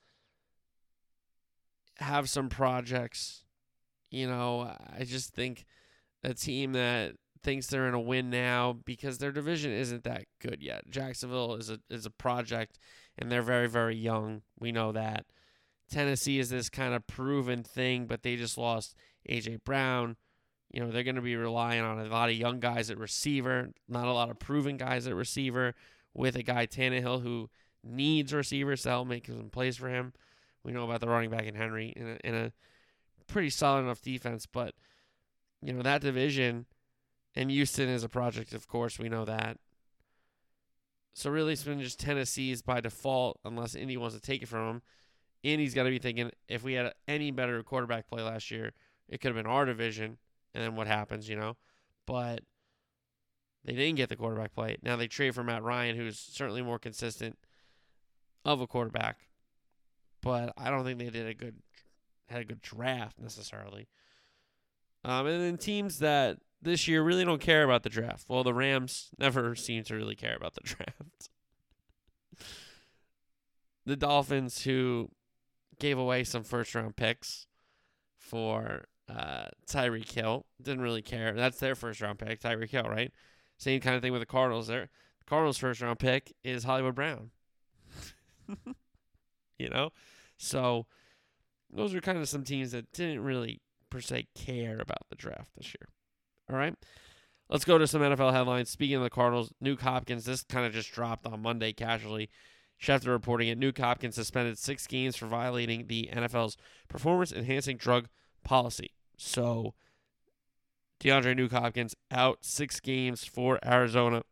[1.99, 3.45] have some projects.
[4.11, 5.65] You know, I just think
[6.23, 10.63] a team that thinks they're in a win now because their division isn't that good
[10.63, 10.91] yet.
[10.91, 12.79] Jacksonville is a is a project
[13.19, 14.43] and they're very very young.
[14.59, 15.27] We know that.
[15.91, 18.97] Tennessee is this kind of proven thing, but they just lost
[19.29, 20.17] AJ Brown.
[20.75, 23.71] You know, they're going to be relying on a lot of young guys at receiver,
[23.89, 25.73] not a lot of proven guys at receiver
[26.13, 27.49] with a guy Tannehill who
[27.85, 30.13] needs receivers to help make some plays for him.
[30.65, 32.53] We know about the running back in Henry in a, in a
[33.29, 34.75] pretty solid enough defense, but
[35.63, 36.67] you know that division
[37.37, 38.99] and Houston is a project, of course.
[38.99, 39.59] We know that.
[41.13, 44.67] So really, it's been just Tennessee's by default, unless Indy wants to take it from
[44.67, 44.83] them.
[45.45, 48.73] Indy's got to be thinking if we had any better quarterback play last year,
[49.09, 50.19] it could have been our division,
[50.55, 51.57] and then what happens, you know?
[52.07, 52.41] But
[53.65, 54.77] they didn't get the quarterback play.
[54.83, 57.39] Now they trade for Matt Ryan, who's certainly more consistent
[58.45, 59.29] of a quarterback,
[60.23, 61.57] but I don't think they did a good
[62.29, 63.89] had a good draft necessarily.
[65.05, 68.25] Um, and then teams that this year really don't care about the draft.
[68.29, 71.29] Well, the Rams never seem to really care about the draft.
[73.87, 75.11] the Dolphins, who
[75.79, 77.47] gave away some first round picks
[78.17, 81.33] for uh, Tyreek Hill, didn't really care.
[81.35, 83.13] That's their first round pick, Tyreek Hill, right?
[83.59, 84.67] Same kind of thing with the Cardinals.
[84.67, 84.89] There,
[85.19, 87.31] the Cardinals' first round pick is Hollywood Brown.
[89.59, 89.91] you know,
[90.37, 90.87] so
[91.71, 95.51] those are kind of some teams that didn't really per se care about the draft
[95.57, 95.89] this year.
[96.51, 96.75] All right.
[97.49, 98.71] Let's go to some NFL headlines.
[98.71, 102.31] Speaking of the Cardinals, Nuk Hopkins, this kind of just dropped on Monday casually.
[102.83, 103.61] Schefter reporting it.
[103.61, 106.57] Nuk Hopkins suspended six games for violating the NFL's
[106.89, 108.09] performance enhancing drug
[108.45, 108.93] policy.
[109.17, 109.75] So,
[111.01, 114.23] DeAndre Nuk Hopkins out six games for Arizona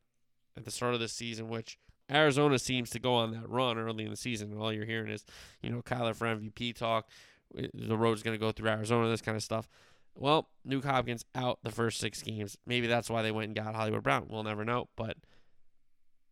[0.57, 1.79] at the start of the season, which
[2.11, 4.53] Arizona seems to go on that run early in the season.
[4.53, 5.25] And all you're hearing is,
[5.63, 7.09] you know, Kyler for MVP talk.
[7.57, 9.69] Eh, the road's going to go through Arizona, this kind of stuff.
[10.15, 12.59] Well, Nuk Hopkins out the first six games.
[12.67, 14.27] Maybe that's why they went and got Hollywood Brown.
[14.29, 15.17] We'll never know, but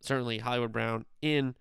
[0.01, 1.55] certainly Hollywood Brown in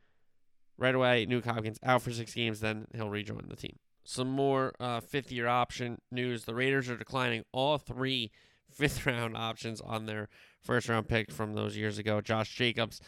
[0.77, 1.27] right away.
[1.27, 3.79] Nuk Hopkins out for six games, then he'll rejoin the team.
[4.11, 6.45] Some more uh, fifth year option news.
[6.45, 8.33] The Raiders are declining all three
[8.73, 10.29] fifth round options on their
[10.61, 12.21] first round pick from those years ago.
[12.21, 13.01] Josh Jacobs,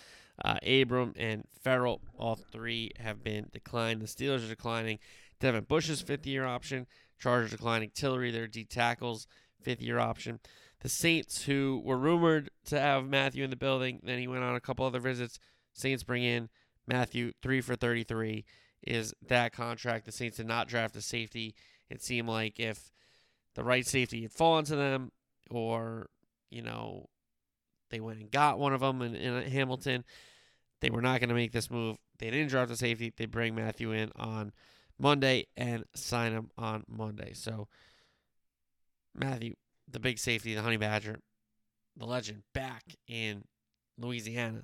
[0.44, 2.02] uh, Abram, and Ferrell.
[2.16, 4.00] all three have been declined.
[4.00, 5.00] The Steelers are declining
[5.40, 6.86] Devin Bush's fifth year option.
[7.18, 9.26] Chargers declining Tillery, their D tackles,
[9.60, 10.38] fifth year option.
[10.82, 14.54] The Saints, who were rumored to have Mathieu in the building, then he went on
[14.54, 15.40] a couple other visits.
[15.72, 16.48] Saints bring in
[16.86, 18.44] Mathieu, three for 33
[18.82, 20.06] is that contract.
[20.06, 21.54] The Saints did not draft a safety.
[21.88, 22.90] It seemed like if
[23.54, 25.12] the right safety had fallen to them,
[25.50, 26.08] or,
[26.50, 27.08] you know,
[27.90, 30.04] they went and got one of them in, in Hamilton,
[30.80, 31.96] they were not going to make this move.
[32.18, 33.12] They didn't draft a safety.
[33.16, 34.52] They bring Mathieu in on
[34.98, 37.32] Monday and sign him on Monday.
[37.34, 37.68] So
[39.14, 39.54] Mathieu,
[39.90, 41.20] the big safety, the Honey Badger,
[41.96, 43.44] the legend, back in
[43.98, 44.62] Louisiana,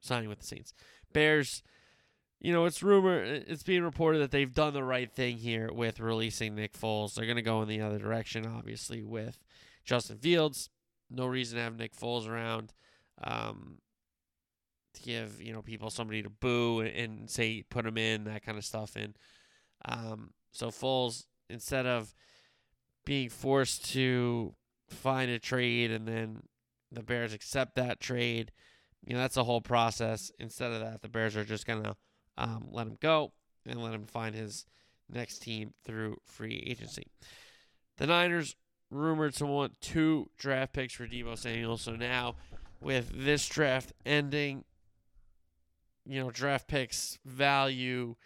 [0.00, 0.74] signing with the Saints.
[1.12, 1.62] Bears,
[2.42, 6.00] you know, it's rumor, it's being reported that they've done the right thing here with
[6.00, 7.14] releasing Nick Foles.
[7.14, 9.38] They're going to go in the other direction, obviously, with
[9.84, 10.68] Justin Fields.
[11.08, 12.72] No reason to have Nick Foles around.
[13.22, 13.78] Um,
[14.94, 18.58] to give you know people somebody to boo and say put him in that kind
[18.58, 19.16] of stuff and
[19.86, 22.14] um, so Foles instead of
[23.04, 24.54] being forced to
[24.88, 26.42] find a trade and then
[26.90, 28.52] the Bears accept that trade,
[29.04, 30.30] you know that's a whole process.
[30.38, 31.96] Instead of that, the Bears are just gonna
[32.38, 33.32] um, let him go
[33.66, 34.66] and let him find his
[35.08, 37.06] next team through free agency.
[37.98, 38.56] The Niners
[38.90, 41.76] rumored to want two draft picks for Deebo Samuel.
[41.76, 42.36] So now,
[42.80, 44.64] with this draft ending,
[46.04, 48.16] you know, draft picks value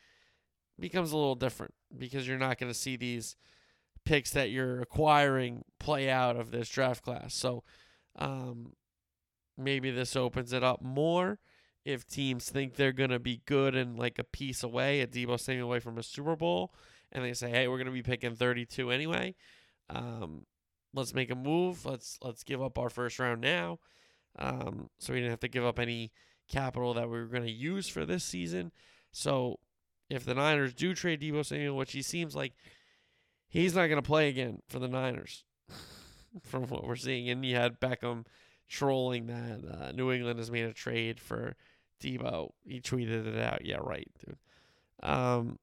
[0.78, 3.36] becomes a little different because you're not going to see these
[4.04, 7.34] picks that you're acquiring play out of this draft class.
[7.34, 7.64] So
[8.18, 8.72] um,
[9.58, 11.38] maybe this opens it up more
[11.86, 15.38] if teams think they're going to be good and like a piece away, a Deebo
[15.38, 16.74] Samuel away from a Super Bowl,
[17.12, 19.36] and they say, hey, we're going to be picking 32 anyway.
[19.88, 20.46] Um,
[20.92, 21.86] let's make a move.
[21.86, 23.78] Let's let's give up our first round now.
[24.36, 26.10] Um, so we didn't have to give up any
[26.48, 28.72] capital that we were going to use for this season.
[29.12, 29.60] So
[30.10, 32.52] if the Niners do trade Deebo Samuel, which he seems like
[33.48, 35.44] he's not going to play again for the Niners,
[36.42, 37.28] from what we're seeing.
[37.28, 38.24] And you had Beckham
[38.68, 41.54] trolling that uh, New England has made a trade for
[42.00, 42.50] Deebo.
[42.64, 43.64] He tweeted it out.
[43.64, 44.38] Yeah, right, dude.
[45.02, 45.58] Um,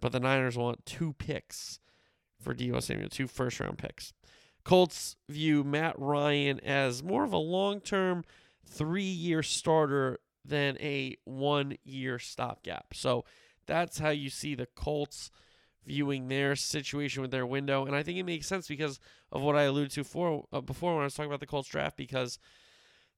[0.00, 1.78] but the Niners want two picks
[2.40, 4.12] for Deebo Samuel, two first round picks.
[4.64, 8.24] Colts view Matt Ryan as more of a long term,
[8.66, 12.94] three year starter than a one year stopgap.
[12.94, 13.24] So
[13.66, 15.30] that's how you see the Colts
[15.86, 17.86] viewing their situation with their window.
[17.86, 19.00] And I think it makes sense because
[19.32, 21.96] of what I alluded to uh, before when I was talking about the Colts draft,
[21.96, 22.38] because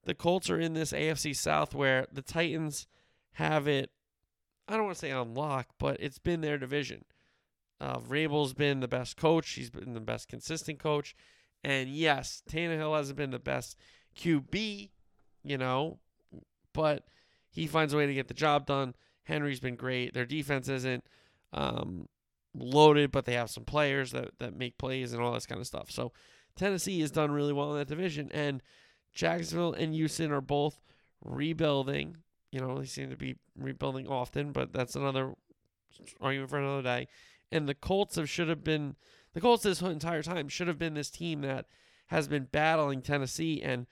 [0.03, 2.87] the Colts are in this AFC South where the Titans
[3.33, 3.91] have it,
[4.67, 7.05] I don't want to say on lock, but it's been their division.
[7.79, 9.51] Uh, Vrabel's been the best coach.
[9.51, 11.15] He's been the best consistent coach.
[11.63, 13.77] And yes, Tannehill hasn't been the best
[14.15, 14.89] QB,
[15.43, 15.99] you know,
[16.73, 17.07] but
[17.49, 18.95] he finds a way to get the job done.
[19.23, 20.13] Henry's been great.
[20.13, 21.03] Their defense isn't
[21.53, 22.07] um,
[22.55, 25.67] loaded, but they have some players that, that make plays and all this kind of
[25.67, 25.91] stuff.
[25.91, 26.11] So
[26.55, 28.31] Tennessee has done really well in that division.
[28.33, 28.61] And
[29.13, 30.81] Jacksonville and Houston are both
[31.23, 32.17] rebuilding.
[32.51, 35.33] You know, they seem to be rebuilding often, but that's another
[36.19, 37.07] argument for another day.
[37.51, 38.95] And the Colts have should have been
[39.33, 41.65] the Colts this entire time should have been this team that
[42.07, 43.87] has been battling Tennessee and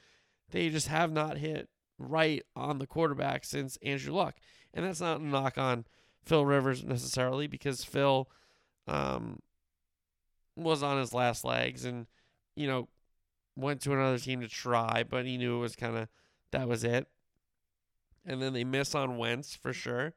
[0.51, 4.35] they just have not hit right on the quarterback since Andrew Luck.
[4.73, 5.85] And that's not a knock on
[6.25, 8.29] Phil Rivers necessarily because Phil
[8.87, 9.39] um,
[10.55, 12.07] was on his last legs and,
[12.55, 12.87] you know,
[13.61, 16.07] went to another team to try, but he knew it was kind of
[16.51, 17.07] that was it.
[18.25, 20.13] And then they miss on Wentz for sure.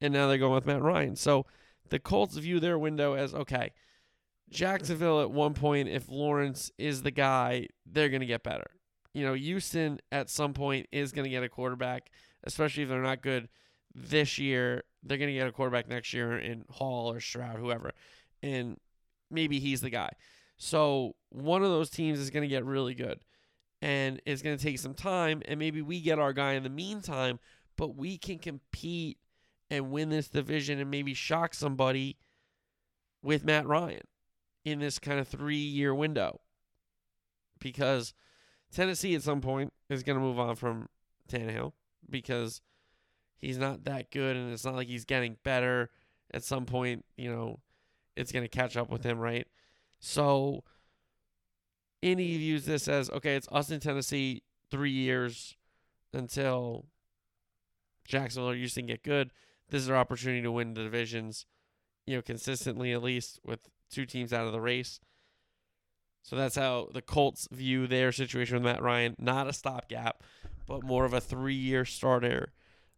[0.00, 1.16] And now they're going with Matt Ryan.
[1.16, 1.46] So
[1.90, 3.72] the Colts view their window as okay,
[4.50, 8.70] Jacksonville at one point, if Lawrence is the guy, they're going to get better.
[9.12, 12.10] You know, Houston at some point is going to get a quarterback,
[12.44, 13.48] especially if they're not good
[13.94, 14.84] this year.
[15.02, 17.92] They're going to get a quarterback next year in Hall or Stroud, whoever.
[18.42, 18.78] And
[19.30, 20.10] maybe he's the guy.
[20.62, 23.20] So one of those teams is going to get really good.
[23.80, 25.40] And it's going to take some time.
[25.46, 27.40] And maybe we get our guy in the meantime,
[27.78, 29.16] but we can compete
[29.70, 32.18] and win this division and maybe shock somebody
[33.22, 34.02] with Matt Ryan
[34.62, 36.40] in this kind of three year window.
[37.58, 38.12] Because
[38.70, 40.90] Tennessee at some point is going to move on from
[41.26, 41.72] Tannehill
[42.10, 42.60] because
[43.38, 45.88] he's not that good and it's not like he's getting better.
[46.34, 47.60] At some point, you know,
[48.14, 49.46] it's going to catch up with him, right?
[50.00, 50.64] So
[52.02, 55.56] Indy views this as okay, it's us in Tennessee three years
[56.12, 56.86] until
[58.06, 59.30] Jacksonville or Houston get good.
[59.68, 61.46] This is our opportunity to win the divisions,
[62.06, 65.00] you know, consistently at least with two teams out of the race.
[66.22, 69.16] So that's how the Colts view their situation with Matt Ryan.
[69.18, 70.22] Not a stopgap,
[70.66, 72.52] but more of a three year starter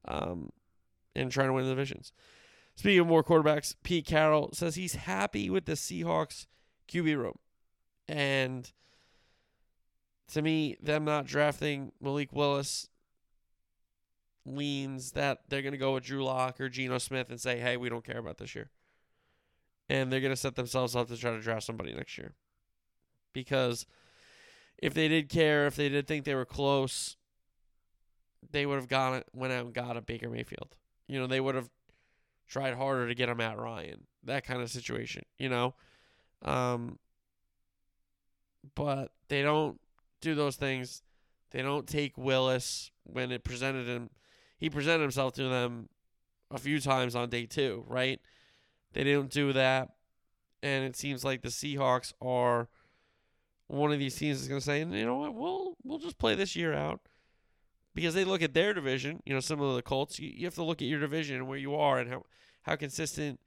[0.06, 0.50] um,
[1.14, 2.12] and trying to win the divisions.
[2.74, 6.46] Speaking of more quarterbacks, Pete Carroll says he's happy with the Seahawks
[6.92, 7.38] QB room.
[8.08, 8.70] And
[10.32, 12.88] to me, them not drafting Malik Willis
[14.44, 17.76] leans that they're going to go with Drew Lock or Geno Smith and say, hey,
[17.76, 18.70] we don't care about this year.
[19.88, 22.34] And they're going to set themselves up to try to draft somebody next year.
[23.32, 23.86] Because
[24.78, 27.16] if they did care, if they did think they were close,
[28.50, 30.74] they would have gone went out and got a Baker Mayfield.
[31.06, 31.70] You know, they would have
[32.48, 34.06] tried harder to get a Matt Ryan.
[34.24, 35.74] That kind of situation, you know?
[36.44, 36.98] Um,
[38.74, 39.80] but they don't
[40.20, 41.02] do those things.
[41.50, 44.10] They don't take Willis when it presented him.
[44.56, 45.88] He presented himself to them
[46.50, 48.20] a few times on day two, right?
[48.92, 49.90] They didn't do that.
[50.62, 52.68] And it seems like the Seahawks are
[53.66, 56.34] one of these teams that's going to say, you know what, we'll we'll just play
[56.34, 57.00] this year out
[57.94, 59.20] because they look at their division.
[59.24, 61.48] You know, similar to the Colts, you, you have to look at your division and
[61.48, 62.24] where you are and how
[62.62, 63.40] how consistent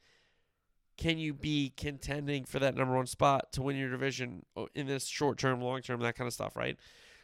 [0.98, 4.88] can you be contending for that number one spot to win your division uh, in
[4.88, 6.78] this short term, long term, that kind of stuff, right?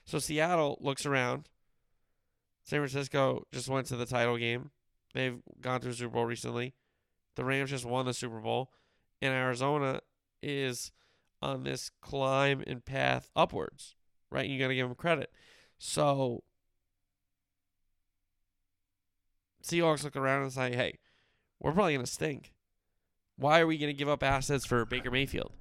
[0.05, 1.49] So Seattle looks around.
[2.63, 4.71] San Francisco just went to the title game.
[5.13, 6.73] They've gone through Super Bowl recently.
[7.36, 8.71] The Rams just won the Super Bowl.
[9.21, 10.01] And Arizona
[10.41, 10.91] is
[11.41, 13.95] on this climb and path upwards,
[14.29, 14.47] right?
[14.47, 15.31] You got to give them credit.
[15.77, 16.43] So
[19.63, 20.99] Seahawks look around and say, hey,
[21.59, 22.53] we're probably going to stink.
[23.41, 25.51] Why are we going to give up assets for Baker Mayfield?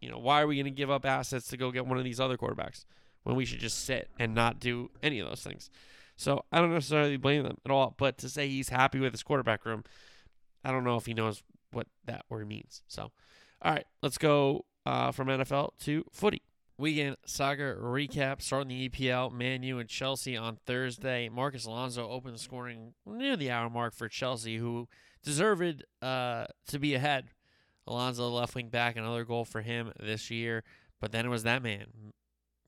[0.00, 2.04] You know, why are we going to give up assets to go get one of
[2.04, 2.84] these other quarterbacks
[3.24, 5.70] when we should just sit and not do any of those things?
[6.16, 7.96] So I don't necessarily blame them at all.
[7.98, 9.82] But to say he's happy with his quarterback room,
[10.64, 11.42] I don't know if he knows
[11.72, 12.82] what that word means.
[12.86, 13.10] So,
[13.60, 16.42] all right, let's go uh, from NFL to footy.
[16.78, 19.32] Weekend soccer recap starting the EPL.
[19.32, 21.28] Man U and Chelsea on Thursday.
[21.28, 24.88] Marcos Alonso opened scoring near the hour mark for Chelsea, who
[25.24, 27.26] deserved uh, to be ahead.
[27.86, 30.62] Alonso left wing back, another goal for him this year.
[31.00, 31.86] But then it was that man,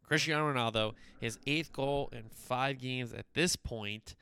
[0.02, 4.14] Cristiano Ronaldo, his eighth goal in five games at this point,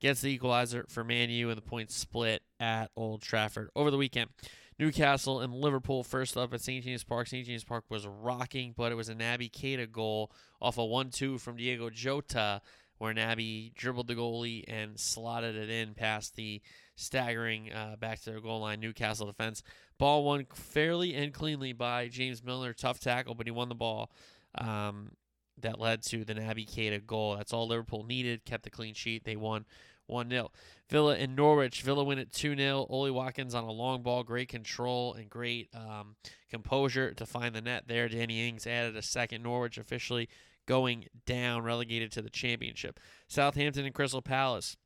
[0.00, 3.96] gets the equalizer for Man U and the points split at Old Trafford over the
[3.96, 4.30] weekend.
[4.78, 6.84] Newcastle and Liverpool first up at St.
[6.84, 7.26] James Park.
[7.26, 7.44] St.
[7.44, 10.30] James Park was rocking, but it was a Naby Keita goal
[10.60, 12.60] off a 1 2 from Diogo Jota,
[12.98, 16.60] where Naby dribbled the goalie and slotted it in past the
[16.98, 19.62] staggering uh, back to their goal line Newcastle defense.
[19.98, 22.72] Ball won fairly and cleanly by James Milner.
[22.72, 24.10] Tough tackle, but he won the ball.
[24.56, 25.12] Um,
[25.60, 27.36] that led to the Naby Keita goal.
[27.36, 28.44] That's all Liverpool needed.
[28.44, 29.24] Kept the clean sheet.
[29.24, 29.64] They won
[30.06, 30.50] 1 0.
[30.88, 31.82] Villa and Norwich.
[31.82, 32.86] Villa win it 2 0.
[32.88, 34.22] Ollie Watkins on a long ball.
[34.22, 36.16] Great control and great um,
[36.50, 38.08] composure to find the net there.
[38.08, 39.42] Danny Ings added a second.
[39.42, 40.28] Norwich officially
[40.66, 43.00] going down, relegated to the championship.
[43.28, 44.76] Southampton and Crystal Palace.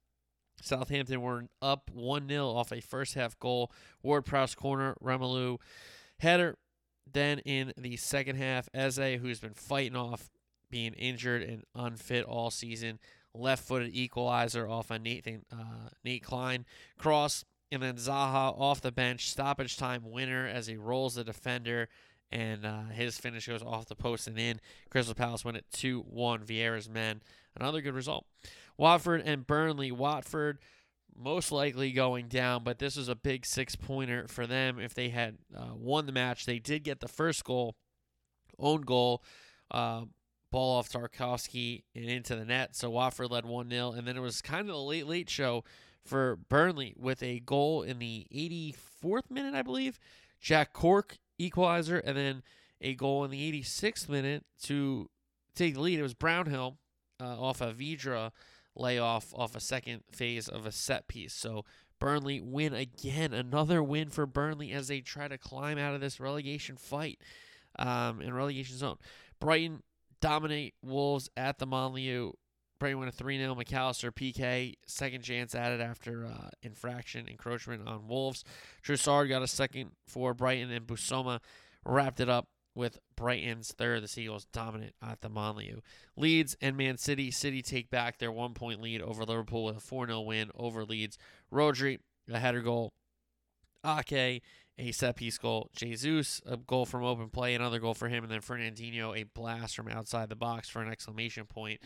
[0.61, 3.73] Southampton were up 1 0 off a first half goal.
[4.03, 5.59] Ward Prowse corner, Romeu
[6.19, 6.57] header.
[7.11, 10.31] Then in the second half, Eze, who's been fighting off
[10.71, 12.99] being injured and unfit all season,
[13.35, 16.65] left footed equalizer off a Nathan uh, Nate Clyne
[16.99, 21.89] cross, and then Zaha off the bench, stoppage time winner as he rolls the defender,
[22.31, 24.61] and uh, his finish goes off the post and in.
[24.91, 26.45] Crystal Palace win it 2 1.
[26.45, 27.21] Vieira's men.
[27.55, 28.27] Another good result.
[28.77, 29.93] Watford and Burnley.
[29.93, 30.59] Watford
[31.16, 35.11] most likely going down, but this was a big six pointer for them if they
[35.11, 36.47] had uh, won the match.
[36.47, 37.77] They did get the first goal,
[38.59, 39.23] own goal.
[39.70, 40.03] Uh,
[40.51, 42.77] ball off Tarkowski and into the net.
[42.77, 43.93] So Watford led 1 0.
[43.93, 45.64] And then it was kind of a late, late show
[46.05, 49.99] for Burnley with a goal in the 84th minute, I believe.
[50.41, 52.43] Jack Cork equalizer, and then
[52.81, 55.09] a goal in the 86th minute to
[55.55, 55.99] take the lead.
[55.99, 56.79] It was Brownhill
[57.20, 58.33] uh, off a Vydra
[58.75, 61.35] layoff off a second phase of a set piece.
[61.35, 61.64] So
[61.99, 63.33] Burnley win again.
[63.33, 67.20] Another win for Burnley as they try to climb out of this relegation fight
[67.79, 68.97] um, in relegation zone.
[69.41, 69.83] Brighton
[70.20, 72.33] dominate Wolves at the Molineux.
[72.79, 73.55] Brighton win a 3 0.
[73.55, 78.43] McAllister PK, second chance added after uh, infraction, encroachment on Wolves.
[78.85, 81.39] Trossard got a second for Brighton, and Busoma
[81.85, 84.03] wrapped it up with Brighton's third.
[84.03, 85.81] The Seagulls dominant at the Molineux.
[86.16, 87.31] Leeds and Man City.
[87.31, 90.85] City take back their one point lead over Liverpool with a 4 0 win over
[90.85, 91.18] Leeds.
[91.53, 91.99] Rodri,
[92.31, 92.93] a header goal.
[93.85, 94.43] Ake,
[94.79, 95.70] a set piece goal.
[95.75, 99.77] Jesus, a goal from open play, another goal for him, and then Fernandinho, a blast
[99.77, 101.81] from outside the box for an exclamation point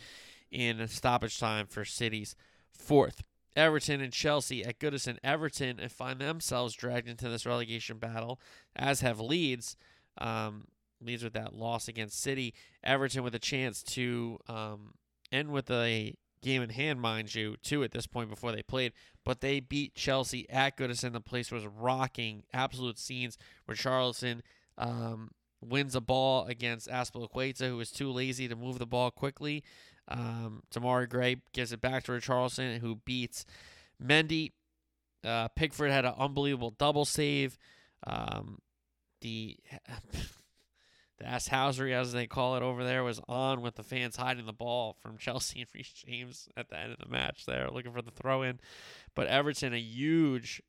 [0.50, 2.36] in stoppage time for City's
[2.72, 3.22] fourth.
[3.56, 5.16] Everton and Chelsea at Goodison.
[5.24, 8.38] Everton find themselves dragged into this relegation battle,
[8.76, 9.76] as have Leeds.
[10.18, 10.66] Um,
[11.00, 12.54] Leeds with that loss against City.
[12.82, 14.94] Everton with a chance to um,
[15.30, 18.92] end with a game in hand, mind you, too, at this point before they played.
[19.24, 21.12] But they beat Chelsea at Goodison.
[21.12, 23.36] The place was rocking, absolute scenes.
[23.68, 24.40] Richarlison
[24.78, 25.30] um,
[25.60, 29.64] wins a ball against Azpilicueta, who was too lazy to move the ball quickly.
[30.08, 33.44] Um, Demarai Gray gives it back to Richarlison, who beats
[34.02, 34.52] Mendy.
[35.24, 37.58] Uh, Pickford had an unbelievable double save.
[38.06, 38.60] Um,
[39.20, 39.56] the
[41.18, 44.52] the asshousery, as they call it over there, was on with the fans hiding the
[44.52, 48.02] ball from Chelsea and Reece James at the end of the match there, looking for
[48.02, 48.60] the throw in.
[49.14, 50.62] But Everton, a huge,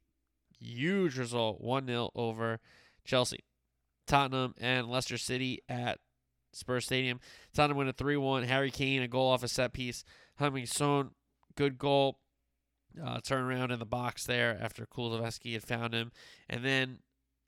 [0.60, 2.60] huge result 1 0 over
[3.04, 3.44] Chelsea.
[4.06, 6.00] Tottenham and Leicester City at
[6.54, 7.20] Spurs Stadium.
[7.54, 8.44] Tottenham win a 3 1.
[8.44, 10.04] Harry Kane, a goal off a set piece.
[10.40, 11.12] Heung-min Son,
[11.56, 12.20] good goal.
[13.04, 16.12] Uh, turn around in the box there after Kulusevski had found him.
[16.50, 17.00] And then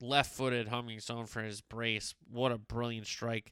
[0.01, 2.13] left footed Heung-min Son for his brace.
[2.31, 3.51] What a brilliant strike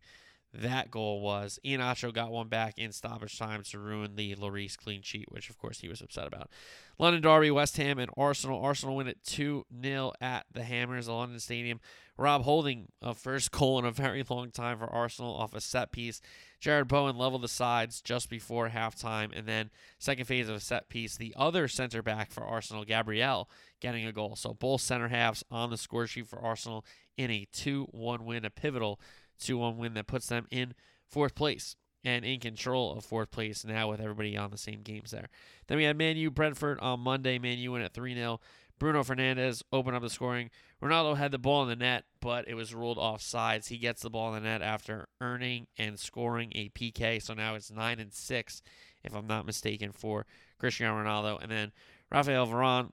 [0.54, 1.60] that goal was.
[1.64, 5.50] Ian Iheanacho got one back in stoppage time to ruin the Lloris clean sheet, which
[5.50, 6.50] of course he was upset about.
[6.98, 8.64] London Derby, West Ham, and Arsenal.
[8.64, 11.80] Arsenal win it 2 0 at the Hammers, the London Stadium.
[12.18, 15.92] Rob Holding a first goal in a very long time for Arsenal off a set
[15.92, 16.22] piece.
[16.60, 19.70] Jarrod Bowen leveled the sides just before halftime, and then
[20.00, 21.16] second phase of a set piece.
[21.18, 23.48] The other center back for Arsenal, Gabriel,
[23.80, 24.36] getting a goal.
[24.36, 26.84] So both center halves on the score sheet for Arsenal
[27.18, 29.00] in a 2 1 win, a pivotal
[29.40, 30.74] 2 1 win that puts them in
[31.08, 35.12] fourth place and in control of fourth place now with everybody on the same games
[35.12, 35.30] there.
[35.68, 37.40] Then we had Man U Brentford on Monday.
[37.40, 38.40] Man U at 3 0.
[38.80, 40.52] Bruno Fernandes opened up the scoring.
[40.82, 43.68] Ronaldo had the ball in the net, but it was ruled off sides.
[43.68, 47.22] He gets the ball in the net after earning and scoring a PK.
[47.22, 48.62] So now it's 9 and 6,
[49.04, 50.28] if I'm not mistaken, for
[50.60, 51.42] Cristiano Ronaldo.
[51.42, 51.72] And then
[52.12, 52.92] Rafael Varane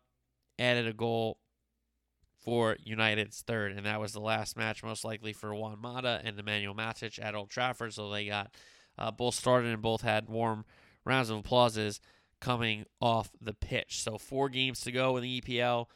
[0.58, 1.38] added a goal
[2.44, 6.38] for United's third, and that was the last match, most likely for Juan Mata and
[6.38, 7.94] Emmanuel Matic at Old Trafford.
[7.94, 8.54] So they got
[8.98, 10.66] uh, both started and both had warm
[11.04, 12.00] rounds of applauses
[12.40, 14.02] coming off the pitch.
[14.02, 15.86] So four games to go in the EPL.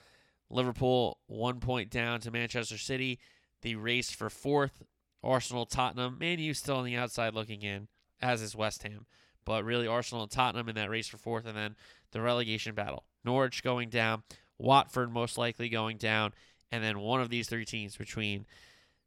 [0.51, 3.19] Liverpool one point down to Manchester City.
[3.61, 4.83] The race for fourth.
[5.23, 7.89] Arsenal, Tottenham, Man U still on the outside looking in,
[8.23, 9.05] as is West Ham.
[9.45, 11.75] But really, Arsenal and Tottenham in that race for fourth, and then
[12.13, 13.05] the relegation battle.
[13.25, 14.23] Norwich going down,
[14.59, 16.33] Watford most likely going down,
[16.71, 18.47] And then one of these three teams between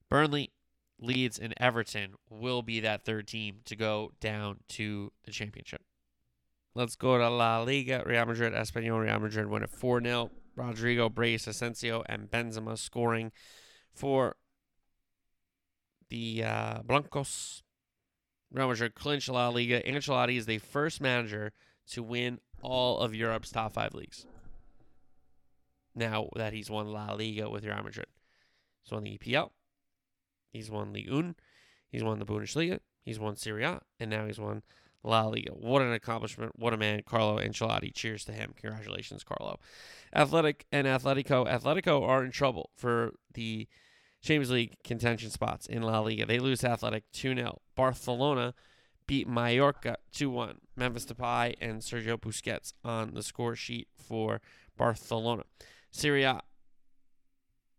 [0.10, 0.52] Burnley,
[1.00, 5.82] Leeds, and Everton will be that third team to go down to the championship.
[6.74, 8.04] Let's go to La Liga.
[8.06, 9.04] Real Madrid, Espanyol.
[9.04, 10.32] Real Madrid win at 4 0.
[10.58, 13.32] Rodrygo, Brace, Asensio, and Benzema scoring
[13.94, 14.36] for
[16.10, 17.64] the uh, Blancos.
[18.52, 19.82] Real Madrid clinch La Liga.
[19.82, 21.52] Ancelotti is the first manager
[21.90, 24.26] to win all of Europe's top five leagues.
[25.96, 28.08] Now that he's won La Liga with Real Madrid,
[28.84, 29.50] he's won the EPL,
[30.52, 31.36] he's won Ligue 1,
[31.90, 34.64] he's won the Bundesliga, he's won Serie A, and now he's won
[35.04, 35.52] La Liga.
[35.52, 36.54] What an accomplishment!
[36.56, 37.94] What a man, Carlo Ancelotti.
[37.94, 38.54] Cheers to him.
[38.56, 39.60] Congratulations, Carlo.
[40.14, 41.48] Athletic and Atletico.
[41.48, 43.68] Atletico are in trouble for the
[44.22, 46.26] Champions League contention spots in La Liga.
[46.26, 47.62] They lose Athletic 2 0.
[47.76, 48.54] Barcelona
[49.08, 50.58] beat Mallorca 2 1.
[50.76, 54.40] Memphis Depay and Sergio Busquets on the score sheet for
[54.78, 55.44] Barcelona.
[55.92, 56.42] Serie A.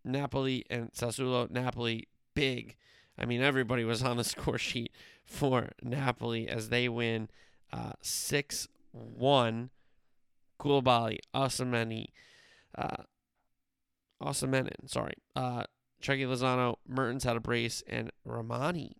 [0.05, 1.49] Napoli and Sassuolo.
[1.49, 2.75] Napoli, big.
[3.17, 4.91] I mean, everybody was on the score sheet
[5.25, 7.29] for Napoli as they win
[7.71, 9.69] uh, 6 uh, 1.
[10.59, 12.05] Koulibaly, Osimhen,
[12.77, 13.03] uh,
[14.21, 15.63] Osimhen, sorry, uh,
[15.99, 18.95] Chucky Lozano, Mertens had a brace, and Romani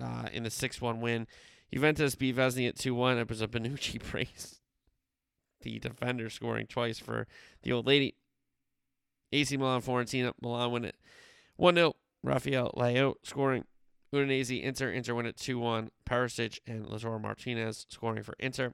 [0.00, 1.26] uh, in the 6 1 win.
[1.72, 3.18] Juventus beat Vesny at 2 1.
[3.18, 4.60] It was a Bonucci brace.
[5.62, 7.26] The defender scoring twice for
[7.62, 8.14] the old lady.
[9.32, 10.96] AC Milan, Fiorentina, Milan win it
[11.56, 11.94] 1 0.
[12.22, 13.64] Rafael Leao scoring.
[14.12, 15.90] Udinese, Inter, Inter win it 2 1.
[16.08, 18.72] Perisic and Lautaro Martinez scoring for Inter.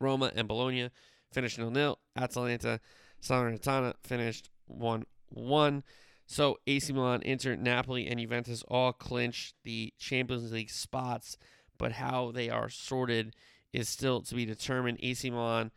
[0.00, 0.90] Roma and Bologna
[1.32, 1.96] finished 0 0.
[2.16, 2.80] Atalanta,
[3.22, 5.82] Salernitana finished 1 1.
[6.26, 11.38] So AC Milan, Inter, Napoli, and Juventus all clinch the Champions League spots,
[11.78, 13.34] but how they are sorted
[13.72, 14.98] is still to be determined.
[15.02, 15.70] AC Milan,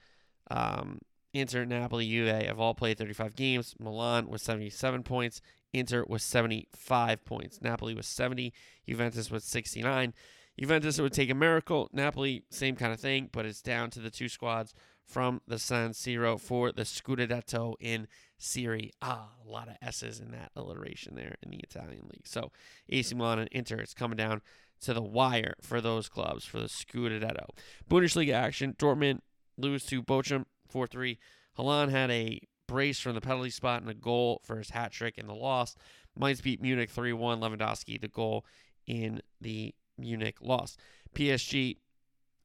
[0.50, 1.00] um,
[1.34, 3.76] Inter, Napoli, Juve have all played 35 games.
[3.80, 5.42] Milan was 77 points.
[5.74, 7.62] Inter was 75 points.
[7.62, 8.54] Napoli was 70.
[8.88, 10.14] Juventus was 69.
[10.60, 11.90] Juventus, would take a miracle.
[11.94, 14.74] Napoli, same kind of thing, but it's down to the two squads
[15.06, 18.08] from the San Siro for the Scudetto in
[18.38, 19.06] Serie A.
[19.06, 22.28] A lot of S's in that alliteration there in the Italian league.
[22.28, 22.52] So
[22.90, 24.42] AC Milan and Inter, it's coming down
[24.82, 27.48] to the wire for those clubs for the Scudetto.
[27.90, 29.20] Bundesliga action, Dortmund
[29.58, 31.18] lose to Bochum 4-3.
[31.58, 35.18] Haaland had a brace from the penalty spot and a goal for his hat trick
[35.18, 35.76] in the loss.
[36.18, 37.40] Mainz beat Munich 3 1.
[37.40, 38.46] Lewandowski, the goal
[38.86, 40.78] in the Munich loss.
[41.16, 41.78] PSG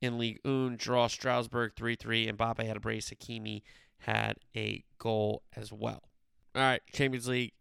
[0.00, 2.28] in League Un, draw Strasbourg 3 3.
[2.28, 3.10] And Mbappe had a brace.
[3.10, 3.62] Hakimi
[3.98, 6.02] had a goal as well.
[6.54, 7.52] All right, Champions League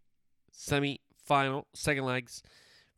[0.52, 2.42] semi final, second legs.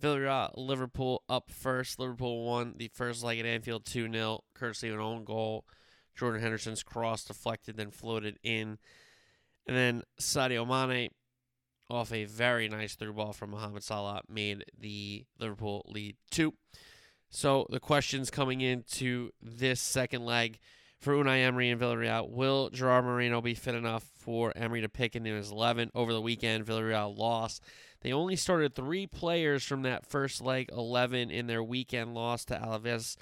[0.01, 1.99] Villarreal, Liverpool up first.
[1.99, 5.65] Liverpool won the first leg at Anfield 2 0, courtesy of an own goal.
[6.18, 8.78] Jordan Henderson's cross deflected, then floated in.
[9.68, 11.09] And then Sadio Mane,
[11.89, 16.53] off a very nice through ball from Mohamed Salah, made the Liverpool lead two.
[17.30, 20.59] So the questions coming into this second leg
[20.99, 22.30] for Unai Emery and Villarreal.
[22.30, 25.91] Will Gerard Moreno be fit enough for Emery to pick into his 11?
[25.93, 27.61] Over the weekend, Villarreal lost.
[28.01, 32.55] They only started three players from that first leg 11 in their weekend loss to
[32.55, 33.18] Alaves.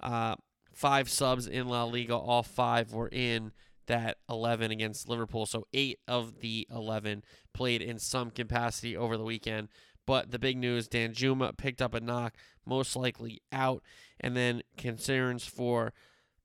[0.00, 0.36] Uh,
[0.80, 2.16] five subs in La Liga.
[2.16, 3.52] All five were in
[3.86, 5.44] that 11 against Liverpool.
[5.44, 7.22] So eight of the 11
[7.52, 9.68] played in some capacity over the weekend.
[10.06, 13.82] But the big news Danjuma picked up a knock, most likely out.
[14.18, 15.92] And then concerns for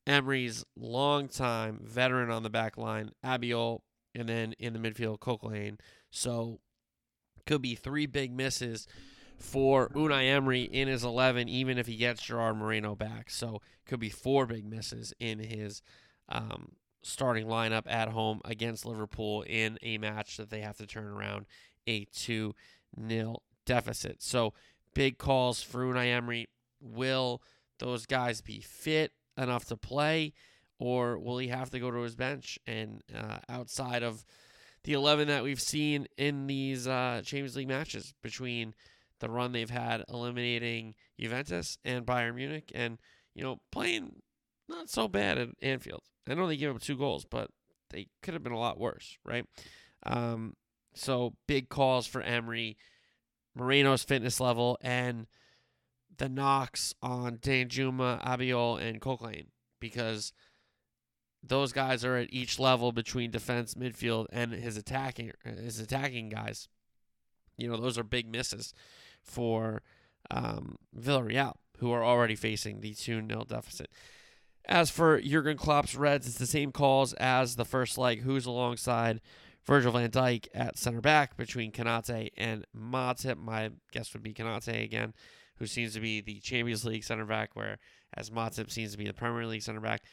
[0.05, 3.79] Emery's longtime veteran on the back line, Albiol,
[4.13, 5.79] and then in the midfield, Coquelin.
[6.11, 6.59] So
[7.45, 8.85] could be three big misses
[9.37, 13.29] for Unai Emery in his 11, even if he gets Gerard Moreno back.
[13.29, 15.81] So could be four big misses in his
[16.29, 16.73] um,
[17.03, 21.45] starting lineup at home against Liverpool in a match that they have to turn around
[21.87, 22.53] a 2
[23.07, 24.21] 0 deficit.
[24.21, 24.53] So
[24.93, 26.47] big calls for Unai Emery.
[26.81, 27.41] Will
[27.79, 30.33] those guys be fit enough to play,
[30.79, 32.57] or will he have to go to his bench?
[32.65, 34.25] And uh, outside of
[34.83, 38.73] the 11 that we've seen in these uh, Champions League matches between
[39.19, 42.99] the run they've had eliminating Juventus and Bayern Munich, and
[43.33, 44.21] you know playing
[44.67, 46.01] not so bad at Anfield.
[46.27, 47.49] I know they gave up two goals, but
[47.91, 49.45] they could have been a lot worse, right?
[50.05, 50.55] Um,
[50.95, 52.77] so big calls for Emery,
[53.55, 55.27] Moreno's fitness level, and
[56.17, 59.47] the knocks on Danjuma, Albiol, and Coquelin
[59.79, 60.33] because
[61.43, 66.67] those guys are at each level between defense, midfield, and his attacking his attacking guys.
[67.57, 68.73] You know, those are big misses
[69.25, 69.81] for
[70.31, 73.89] um, Villarreal, who are already facing the 2 0 deficit.
[74.67, 78.21] As for Jurgen Klopp's Reds, it's the same calls as the first leg.
[78.21, 79.21] Who's alongside
[79.65, 83.37] Virgil van Dijk at center back between Konate and Matip.
[83.37, 85.13] My guess would be Konate again,
[85.57, 89.13] who seems to be the Champions League center back, whereas Matip seems to be the
[89.13, 90.03] Premier League center back.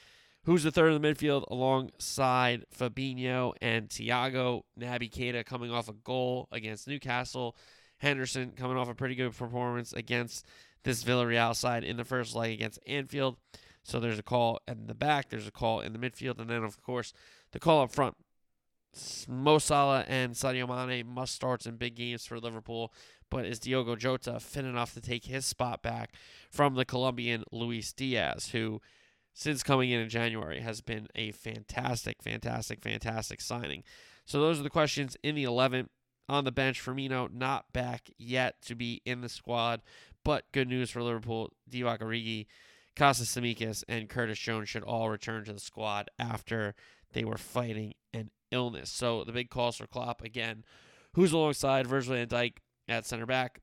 [0.44, 4.62] Who's the third in the midfield alongside Fabinho and Thiago?
[4.78, 7.56] Naby Keita coming off a goal against Newcastle.
[8.02, 10.44] Henderson coming off a pretty good performance against
[10.82, 13.36] this Villarreal side in the first leg against Anfield.
[13.84, 16.64] So there's a call in the back, there's a call in the midfield, and then,
[16.64, 17.12] of course,
[17.52, 18.16] the call up front.
[19.28, 22.92] Mo Salah and Sadio Mane must starts in big games for Liverpool,
[23.30, 26.12] but is Diogo Jota fit enough to take his spot back
[26.50, 28.80] from the Colombian Luis Diaz, who,
[29.32, 33.84] since coming in in January, has been a fantastic, fantastic, fantastic signing?
[34.26, 35.88] So those are the questions in the 11.
[36.28, 39.82] On the bench, Firmino not back yet to be in the squad,
[40.24, 41.52] but good news for Liverpool.
[41.68, 42.46] Divock Origi,
[42.96, 46.74] Kostas Tsimikas, and Curtis Jones should all return to the squad after
[47.12, 48.90] they were fighting an illness.
[48.90, 50.64] So the big calls for Klopp again.
[51.14, 52.58] Who's alongside Virgil van Dijk
[52.88, 53.60] at center back?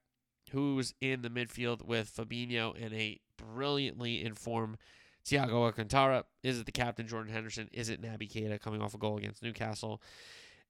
[0.51, 4.78] Who's in the midfield with Fabinho and a brilliantly informed
[5.26, 6.26] Thiago Alcantara?
[6.43, 7.70] Is it the captain Jordan Henderson?
[7.72, 10.01] Is it Naby Keita coming off a goal against Newcastle?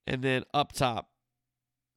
[0.06, 1.10] And then up top,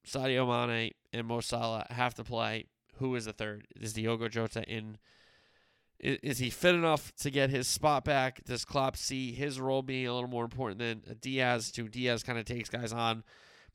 [0.07, 2.65] Sadio Mane and Mo Salah have to play.
[2.95, 3.67] Who is the third?
[3.79, 4.97] Is Diogo Jota in?
[5.99, 8.43] Is, he fit enough to get his spot back?
[8.43, 11.71] Does Klopp see his role being a little more important than Diaz?
[11.71, 13.23] To Diaz kind of takes guys on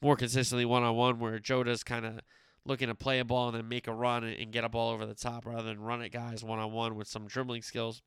[0.03, 2.21] more consistently one on one, where Jota's kind of
[2.67, 4.91] looking to play a ball and then make a run and, and get a ball
[4.91, 8.03] over the top rather than run at guys one on one with some dribbling skills.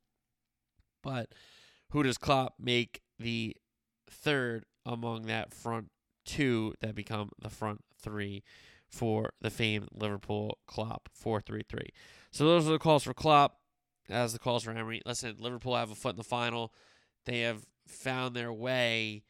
[1.01, 1.29] But
[1.89, 3.57] who does Klopp make the
[4.09, 5.89] third among that front
[6.25, 8.43] two that become the front three
[8.87, 11.89] for the famed Liverpool Klopp 4-3-3.
[12.31, 13.57] So those are the calls for Klopp
[14.09, 15.01] as the calls for Emery.
[15.05, 16.73] Listen, Liverpool have a foot in the final.
[17.25, 19.23] They have found their way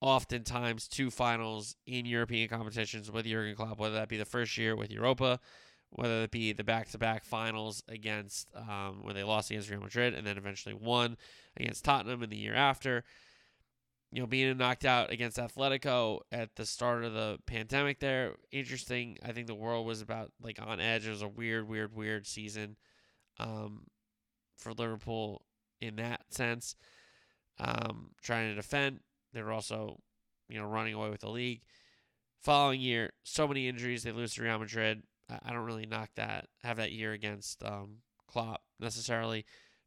[0.00, 4.76] oftentimes to finals in European competitions with Jurgen Klopp, whether that be the first year
[4.76, 5.38] with Europa,
[5.90, 10.26] whether it be the back-to-back finals against um, when they lost against Real Madrid and
[10.26, 11.16] then eventually won
[11.56, 13.04] against Tottenham in the year after
[14.12, 19.16] you know, being knocked out against Atletico at the start of the pandemic there, interesting.
[19.24, 21.06] I think the world was about like on edge.
[21.06, 22.76] It was a weird, weird, weird season
[23.40, 23.86] um,
[24.58, 25.46] for Liverpool
[25.80, 26.76] in that sense.
[27.58, 29.00] Um, trying to defend.
[29.32, 29.98] They were also,
[30.50, 31.62] you know, running away with the league.
[32.42, 34.02] Following year, so many injuries.
[34.02, 35.04] They lose to Real Madrid.
[35.30, 39.46] I, I don't really knock that, have that year against um, Klopp necessarily.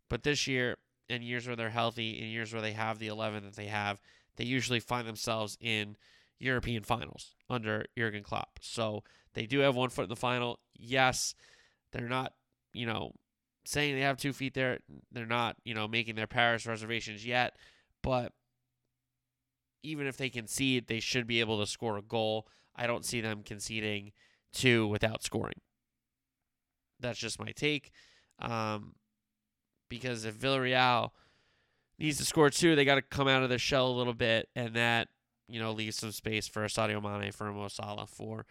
[0.10, 0.78] But this year,
[1.10, 4.02] in years where they're healthy, in years where they have the 11 that they have,
[4.38, 5.96] they usually find themselves in
[6.40, 8.60] European finals under Jurgen Klopp.
[8.62, 9.04] So
[9.34, 10.60] they do have one foot in the final.
[10.76, 11.36] Yes,
[11.92, 12.34] they're not,
[12.74, 13.14] you know,
[13.66, 14.80] saying they have two feet there.
[15.12, 17.56] They're not, you know, making their Paris reservations yet.
[18.02, 18.34] But
[19.84, 22.48] even if they concede, they should be able to score a goal.
[22.76, 24.12] I don't see them conceding
[24.52, 25.62] two without scoring.
[27.00, 27.92] That's just my take.
[28.40, 28.96] Um,
[29.90, 31.12] because if Villarreal
[32.00, 34.50] needs to score two, they got to come out of their shell a little bit,
[34.56, 35.08] and that
[35.48, 38.46] you know leaves some space for Sadio Mane, for Mo Salah, for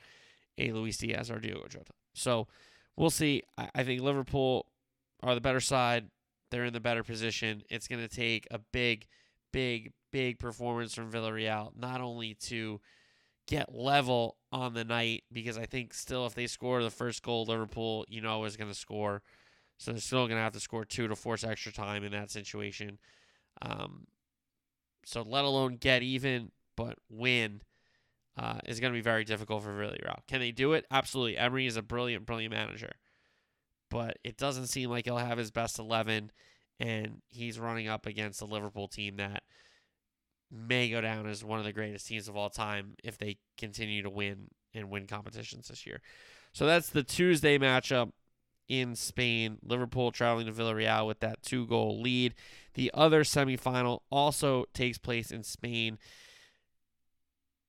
[0.58, 1.92] a Luis Diaz or Diogo Jota.
[2.14, 2.46] So
[2.96, 3.42] we'll see.
[3.58, 4.66] I, I think Liverpool
[5.22, 6.06] are the better side.
[6.50, 7.62] They're in the better position.
[7.68, 9.06] It's going to take a big,
[9.52, 12.80] big, big performance from Villarreal, not only to
[13.46, 17.44] get level on the night, because I think still if they score the first goal,
[17.44, 19.22] Liverpool, you know, is going to score.
[19.76, 22.30] So they're still going to have to score two to force extra time in that
[22.30, 22.98] situation.
[23.60, 24.06] Um,
[25.04, 27.60] so let alone get even, but win
[28.36, 30.18] uh, is going to be very difficult for Villarreal.
[30.26, 30.86] Can they do it?
[30.90, 31.36] Absolutely.
[31.36, 32.92] Emery is a brilliant, brilliant manager,
[33.90, 36.32] but it doesn't seem like he'll have his best eleven,
[36.80, 39.42] and he's running up against a Liverpool team that
[40.50, 44.02] may go down as one of the greatest teams of all time if they continue
[44.02, 46.00] to win and win competitions this year.
[46.52, 48.12] So that's the Tuesday matchup
[48.68, 49.58] in Spain.
[49.62, 52.34] Liverpool traveling to Villarreal with that two goal lead.
[52.74, 55.98] The other semifinal also takes place in Spain.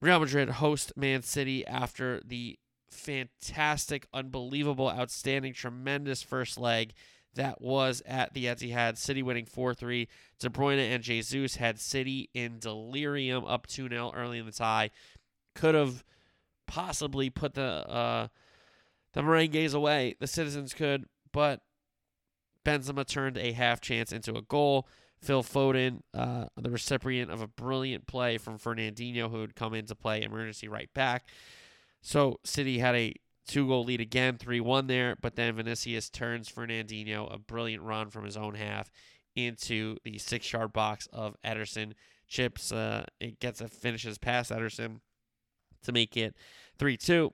[0.02, 6.94] Real Madrid host Man City after the fantastic, unbelievable, outstanding, tremendous first leg
[7.36, 8.98] that was at the Etihad.
[8.98, 10.08] City winning 4 3.
[10.40, 14.90] De Bruyne and Jesus had City in delirium up 2 0 early in the tie.
[15.54, 16.04] Could have
[16.66, 18.28] possibly put the uh,
[19.16, 20.16] the Merengues away.
[20.20, 21.62] The Citizens could, but
[22.64, 24.88] Benzema turned a half chance into a goal.
[25.22, 29.96] Phil Foden, uh, the recipient of a brilliant play from Fernandinho, who had come into
[29.96, 31.30] play emergency right back.
[32.02, 33.16] So City had a
[33.48, 38.10] two goal lead again, 3 1 there, but then Vinicius turns Fernandinho, a brilliant run
[38.10, 38.92] from his own half,
[39.36, 41.94] into the six yard box of Ederson.
[42.28, 45.00] Chips, uh, it gets a finishes past Ederson
[45.84, 46.36] to make it
[46.78, 47.34] 3 2.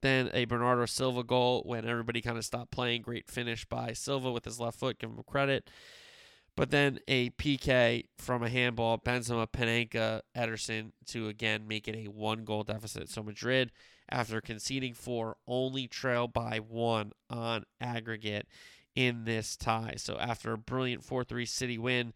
[0.00, 3.02] Then a Bernardo Silva goal when everybody kind of stopped playing.
[3.02, 4.98] Great finish by Silva with his left foot.
[4.98, 5.70] Give him credit.
[6.56, 12.10] But then a PK from a handball, Benzema, Panenka, Ederson to again make it a
[12.10, 13.08] one goal deficit.
[13.08, 13.70] So Madrid,
[14.10, 18.48] after conceding four, only trail by one on aggregate
[18.96, 19.94] in this tie.
[19.96, 22.12] So after a brilliant 4 3 City win,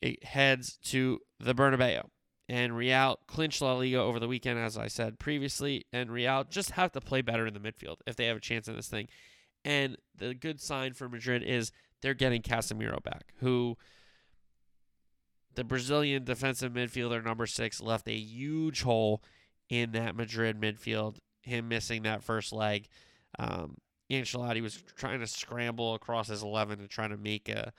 [0.00, 2.08] it heads to the Bernabeu.
[2.48, 5.86] And Real clinched La Liga over the weekend, as I said previously.
[5.92, 8.68] And Real just have to play better in the midfield if they have a chance
[8.68, 9.08] in this thing.
[9.64, 11.72] And the good sign for Madrid is
[12.02, 13.78] they're getting Casemiro back, who
[15.54, 19.22] the Brazilian defensive midfielder number six left a huge hole
[19.70, 21.16] in that Madrid midfield.
[21.42, 22.88] Him missing that first leg.
[23.38, 23.76] Um,
[24.10, 27.72] Ancelotti was trying to scramble across his 11 and trying to make a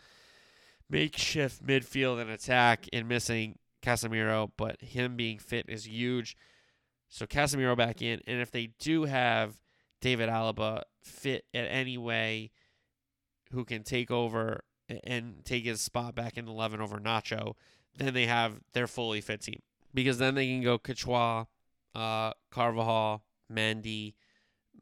[0.90, 6.36] makeshift midfield and attack and missing Casemiro, but him being fit is huge.
[7.08, 9.62] So Casemiro back in, and if they do have
[10.02, 12.52] David Alaba fit in any way,
[13.52, 14.64] who can take over
[15.04, 17.54] and take his spot back in 11 over Nacho,
[17.96, 19.62] then they have their fully fit team.
[19.94, 21.46] Because then they can go Courtois,
[21.94, 24.16] uh, Carvajal, Mendy,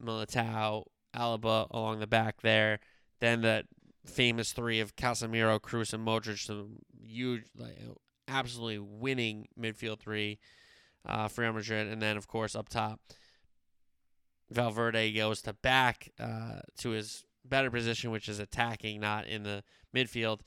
[0.02, 0.84] Militao,
[1.14, 2.80] Alaba along the back there.
[3.20, 3.66] Then that
[4.04, 7.78] famous three of Casemiro, Kroos, and Modric, some huge, like,
[8.28, 10.38] absolutely winning midfield three
[11.06, 11.88] uh, for Real Madrid.
[11.88, 13.00] And then, of course, up top,
[14.50, 19.62] Valverde goes to back uh, to his better position, which is attacking, not in the
[19.94, 20.40] midfield.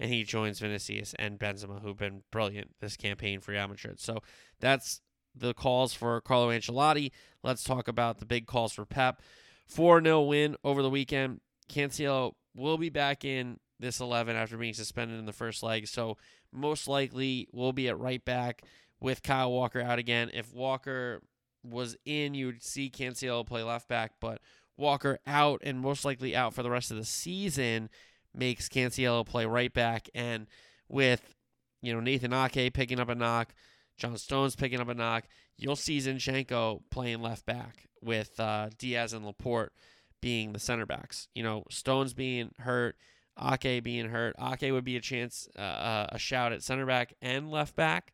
[0.00, 4.00] And he joins Vinicius and Benzema, who've been brilliant this campaign for Real Madrid.
[4.00, 4.18] So
[4.60, 5.00] that's
[5.34, 7.10] the calls for Carlo Ancelotti.
[7.42, 9.22] Let's talk about the big calls for Pep.
[9.66, 11.40] 4 0 win over the weekend.
[11.68, 15.86] Cancelo will be back in this 11 after being suspended in the first leg.
[15.86, 16.16] So
[16.52, 18.62] most likely we'll be at right back
[19.00, 20.30] with Kyle Walker out again.
[20.32, 21.22] If Walker
[21.62, 24.40] was in, you would see Cancelo play left back, but
[24.76, 27.90] Walker out and most likely out for the rest of the season
[28.34, 30.08] makes Cancelo play right back.
[30.14, 30.46] And
[30.88, 31.34] with,
[31.82, 33.54] you know, Nathan Ake picking up a knock,
[33.96, 35.24] John Stones picking up a knock,
[35.56, 39.72] you'll see Zinchenko playing left back with uh, Dias and Laporte
[40.20, 41.28] being the center backs.
[41.34, 42.96] You know, Stones being hurt,
[43.40, 44.34] Ake being hurt.
[44.40, 48.12] Ake would be a chance, uh, uh, a shout at center back and left back,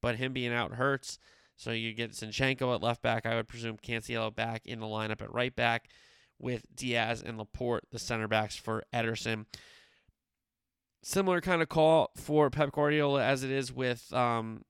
[0.00, 1.18] but him being out hurts.
[1.56, 3.24] So you get Zinchenko at left back.
[3.24, 5.88] I would presume Cancelo back in the lineup at right back
[6.38, 9.46] with Dias and Laporte, the center backs for Ederson.
[11.02, 14.64] Similar kind of call for Pep Guardiola as it is with um,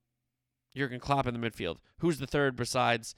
[0.75, 1.77] Jurgen Klopp in the midfield.
[1.99, 3.15] Who's the third besides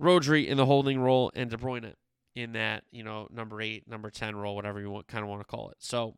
[0.00, 1.94] Rodri in the holding role and De Bruyne
[2.38, 5.40] in that, you know, number eight, number 10 role, whatever you want, kind of want
[5.40, 5.76] to call it.
[5.80, 6.14] So,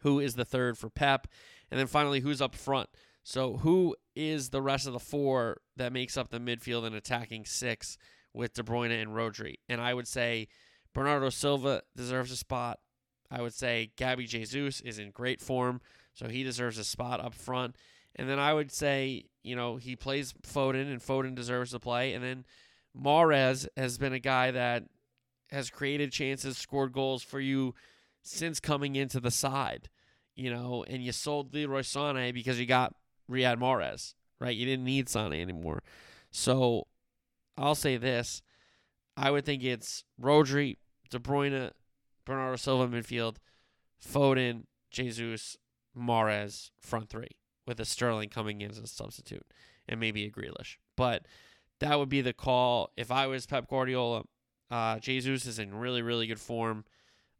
[0.00, 1.26] who is the third for Pep?
[1.70, 2.88] And then finally, who's up front?
[3.22, 7.44] So, who is the rest of the four that makes up the midfield and attacking
[7.44, 7.98] six
[8.32, 9.56] with De Bruyne and Rodri?
[9.68, 10.48] And I would say
[10.94, 12.78] Bernardo Silva deserves a spot.
[13.30, 15.80] I would say Gabby Jesus is in great form,
[16.14, 17.76] so he deserves a spot up front.
[18.14, 22.14] And then I would say, you know, he plays Foden, and Foden deserves to play.
[22.14, 22.44] And then
[22.96, 24.84] Mahrez has been a guy that
[25.50, 27.74] has created chances, scored goals for you
[28.22, 29.88] since coming into the side,
[30.34, 32.94] you know, and you sold Leroy Sané because you got
[33.30, 34.56] Riyad Mahrez, right?
[34.56, 35.82] You didn't need Sané anymore.
[36.30, 36.86] So
[37.56, 38.42] I'll say this.
[39.16, 40.76] I would think it's Rodri,
[41.10, 41.70] De Bruyne,
[42.24, 43.36] Bernardo Silva midfield,
[44.04, 45.56] Foden, Jesus,
[45.96, 47.36] Mahrez front three
[47.66, 49.46] with a Sterling coming in as a substitute
[49.88, 50.76] and maybe a Grealish.
[50.96, 51.26] But
[51.80, 52.90] that would be the call.
[52.96, 54.24] If I was Pep Guardiola,
[54.70, 56.84] uh, Jesus is in really, really good form.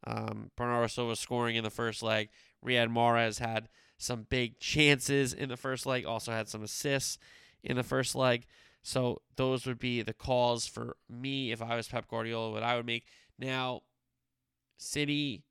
[0.05, 2.29] Um, Bernardo Silva scoring in the first leg.
[2.65, 7.17] Riyad Mahrez had some big chances in the first leg, also had some assists
[7.63, 8.45] in the first leg.
[8.83, 12.75] So those would be the calls for me if I was Pep Guardiola, what I
[12.75, 13.05] would make.
[13.37, 13.81] Now,
[14.77, 15.43] City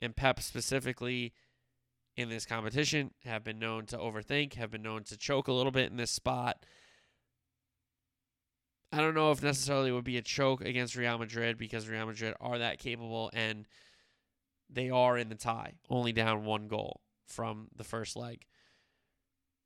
[0.00, 1.32] and Pep specifically
[2.16, 5.72] in this competition have been known to overthink, have been known to choke a little
[5.72, 6.64] bit in this spot.
[8.94, 12.06] I don't know if necessarily it would be a choke against Real Madrid because Real
[12.06, 13.66] Madrid are that capable and
[14.70, 18.46] they are in the tie, only down one goal from the first leg.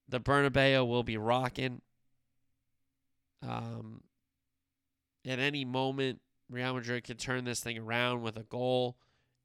[0.08, 1.82] The Bernabeu will be rocking.
[3.46, 4.00] Um,
[5.26, 8.96] at any moment, Real Madrid could turn this thing around with a goal,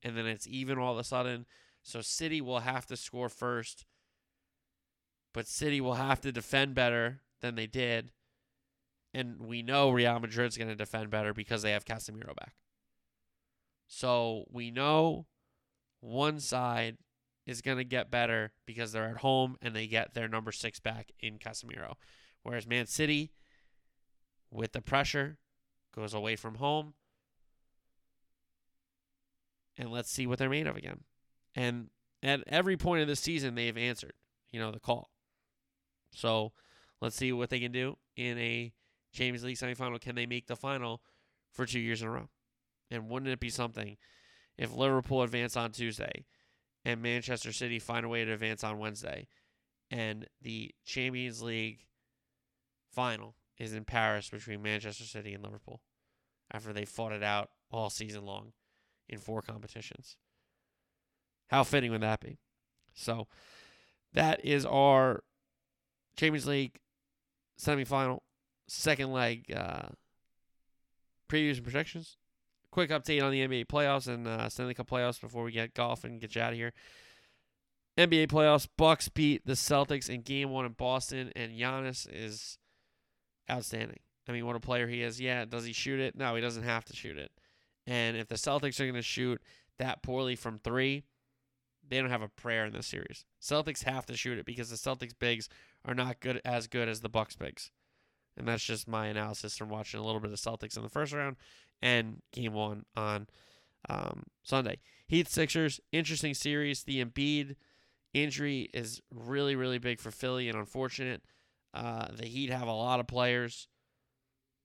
[0.01, 1.45] and then it's even all of a sudden.
[1.81, 3.85] So City will have to score first,
[5.33, 8.11] but City will have to defend better than they did.
[9.13, 12.55] And we know Real Madrid's going to defend better because they have Casemiro back.
[13.87, 15.27] So we know
[15.99, 16.97] one side
[17.45, 20.79] is going to get better because they're at home and they get their number six
[20.79, 21.93] back in Casemiro.
[22.41, 23.31] Whereas Man City,
[24.49, 25.37] with the pressure,
[25.93, 26.93] goes away from home,
[29.77, 31.01] and let's see what they're made of again.
[31.55, 31.89] And
[32.21, 34.13] at every point of the season, they've answered,
[34.51, 35.09] you know, the call.
[36.11, 36.53] So
[37.01, 38.73] let's see what they can do in a
[39.13, 40.01] Champions League semifinal.
[40.01, 41.01] Can they make the final
[41.51, 42.29] for two years in a row?
[42.91, 43.97] And wouldn't it be something
[44.57, 46.25] if Liverpool advance on Tuesday
[46.85, 49.27] and Manchester City find a way to advance on Wednesday
[49.89, 51.85] and the Champions League
[52.91, 55.81] final is in Paris between Manchester City and Liverpool
[56.51, 58.53] after they fought it out all season long
[59.07, 60.17] in four competitions.
[61.47, 62.39] How fitting would that be?
[62.93, 63.27] So
[64.13, 65.23] that is our
[66.15, 66.79] Champions League
[67.59, 68.19] semifinal,
[68.67, 69.89] second leg uh,
[71.29, 72.17] previews and projections.
[72.71, 76.03] Quick update on the NBA playoffs and uh, Stanley Cup playoffs before we get golf
[76.03, 76.73] and get you out of here.
[77.97, 82.57] NBA playoffs: Bucks beat the Celtics in Game One in Boston, and Giannis is
[83.49, 83.99] outstanding.
[84.27, 85.19] I mean, what a player he is.
[85.19, 86.15] Yeah, does he shoot it?
[86.15, 87.31] No, he doesn't have to shoot it.
[87.85, 89.41] And if the Celtics are going to shoot
[89.77, 91.03] that poorly from three,
[91.87, 93.25] they don't have a prayer in this series.
[93.41, 95.49] Celtics have to shoot it because the Celtics bigs
[95.85, 97.71] are not good as good as the Bucks bigs.
[98.37, 101.13] And that's just my analysis from watching a little bit of Celtics in the first
[101.13, 101.35] round
[101.81, 103.27] and game one on
[103.89, 104.79] um, Sunday.
[105.07, 106.83] Heat Sixers, interesting series.
[106.83, 107.55] The Embiid
[108.13, 111.21] injury is really, really big for Philly and unfortunate.
[111.73, 113.67] Uh, the Heat have a lot of players.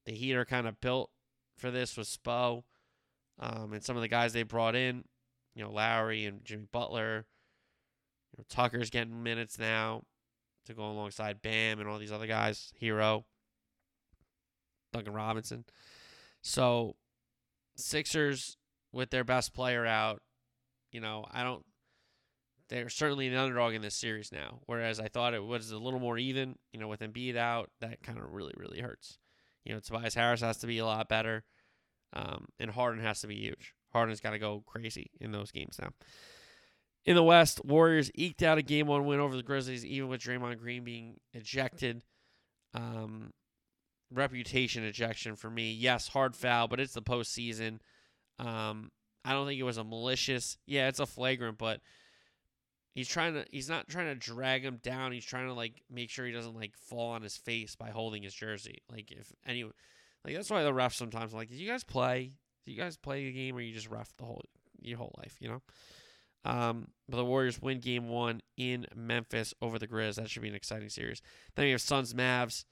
[0.07, 1.11] The Heat are kind of built
[1.57, 2.63] for this with Spo
[3.39, 5.05] um, and some of the guys they brought in.
[5.55, 7.27] You know, Lowry and Jimmy Butler.
[8.33, 10.03] You know, Tucker's getting minutes now
[10.67, 12.73] to go alongside Bam and all these other guys.
[12.81, 13.25] Herro,
[14.93, 15.65] Duncan Robinson.
[16.43, 16.97] So,
[17.77, 18.57] Sixers
[18.93, 20.23] with their best player out.
[20.93, 21.65] You know, I don't
[22.69, 24.61] they're certainly an underdog in this series now.
[24.67, 28.03] Whereas I thought it was a little more even, you know, with Embiid out, that
[28.03, 29.19] kind of really, really hurts.
[29.65, 31.45] You know, Tobias Harris has to be a lot better,
[32.13, 33.75] um, and Harden has to be huge.
[33.93, 35.91] Harden's got to go crazy in those games now.
[37.05, 40.21] In the West, Warriors eked out a game one win over the Grizzlies, even with
[40.21, 42.03] Draymond Green being ejected.
[42.75, 43.33] Um,
[44.13, 45.73] reputation ejection for me.
[45.73, 47.79] Yes, hard foul, but it's the postseason.
[48.39, 48.91] Um,
[49.25, 50.59] I don't think it was a malicious.
[50.67, 51.81] Yeah, it's a flagrant, but
[52.99, 55.13] He's trying to he's not trying to drag him down.
[55.13, 58.25] He's trying to like make sure he doesn't like fall on his face by holding
[58.25, 58.79] his jersey.
[58.91, 59.73] Like if anyone,
[60.25, 62.33] like that's why the refs sometimes like, did you guys play?
[62.67, 64.43] Do you guys play the game or you just ref the whole
[64.81, 65.63] your whole life, you know?
[66.45, 70.17] Um, but the Warriors win game one in Memphis over the Grizz.
[70.17, 71.23] That should be an exciting series.
[71.55, 72.65] Then we have Suns Mavs.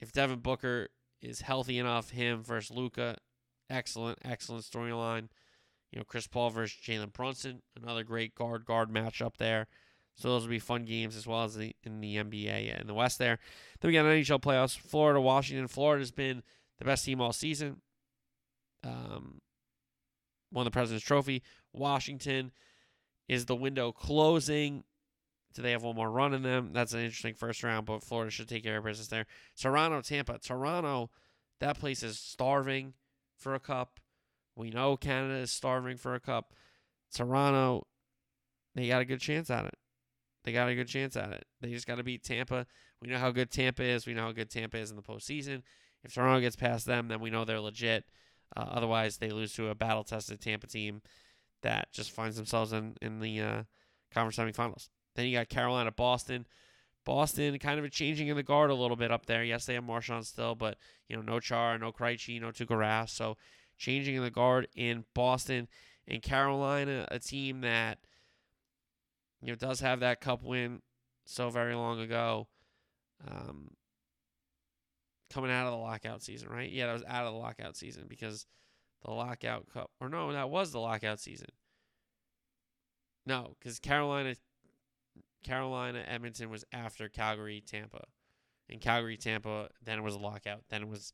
[0.00, 0.88] If Devin Booker
[1.20, 3.16] is healthy enough, him versus Luka,
[3.68, 5.28] excellent, excellent storyline.
[5.90, 9.66] You know, Chris Paul versus Jalen Brunson, another great guard guard matchup there.
[10.16, 12.94] So those will be fun games as well as the, in the NBA in the
[12.94, 13.38] West there.
[13.80, 14.76] Then we got NHL playoffs.
[14.78, 15.66] Florida, Washington.
[15.66, 16.42] Florida's been
[16.78, 17.80] the best team all season.
[18.84, 19.40] Um,
[20.52, 21.42] won the President's Trophy.
[21.72, 22.52] Washington
[23.28, 24.84] is the window closing.
[25.54, 26.70] Do they have one more run in them?
[26.72, 29.26] That's an interesting first round, but Florida should take care of business there.
[29.58, 30.38] Toronto, Tampa.
[30.38, 31.10] Toronto,
[31.58, 32.94] that place is starving
[33.36, 33.98] for a cup.
[34.54, 36.52] We know Canada is starving for a cup.
[37.12, 37.86] Toronto,
[38.74, 39.74] they got a good chance at it.
[40.44, 41.44] They got a good chance at it.
[41.60, 42.66] They just got to beat Tampa.
[43.02, 44.06] We know how good Tampa is.
[44.06, 45.62] We know how good Tampa is in the postseason.
[46.04, 48.04] If Toronto gets past them, then we know they're legit.
[48.56, 51.02] Uh, otherwise, they lose to a battle tested Tampa team
[51.62, 53.62] that just finds themselves in, in the uh,
[54.12, 54.88] conference semifinals.
[55.14, 56.46] Then you got Carolina, Boston.
[57.04, 59.42] Boston kind of a changing in the guard a little bit up there.
[59.42, 60.76] Yes, they have Marchand still, but
[61.08, 63.10] you know, no Char, no Krejci, no Tuukka Rask.
[63.10, 63.36] So
[63.78, 65.66] changing in the guard in Boston
[66.06, 67.98] and Carolina, a team that
[69.42, 70.82] you know does have that cup win
[71.24, 72.48] so very long ago.
[73.26, 73.70] Um,
[75.30, 76.70] coming out of the lockout season, right?
[76.70, 78.46] Yeah, that was out of the lockout season because
[79.04, 81.48] the lockout cup, or no, that was the lockout season.
[83.26, 84.34] No, because Carolina,
[85.42, 88.04] Carolina, Edmonton was after Calgary, Tampa,
[88.68, 89.68] and Calgary, Tampa.
[89.82, 90.64] Then it was a lockout.
[90.68, 91.12] Then it was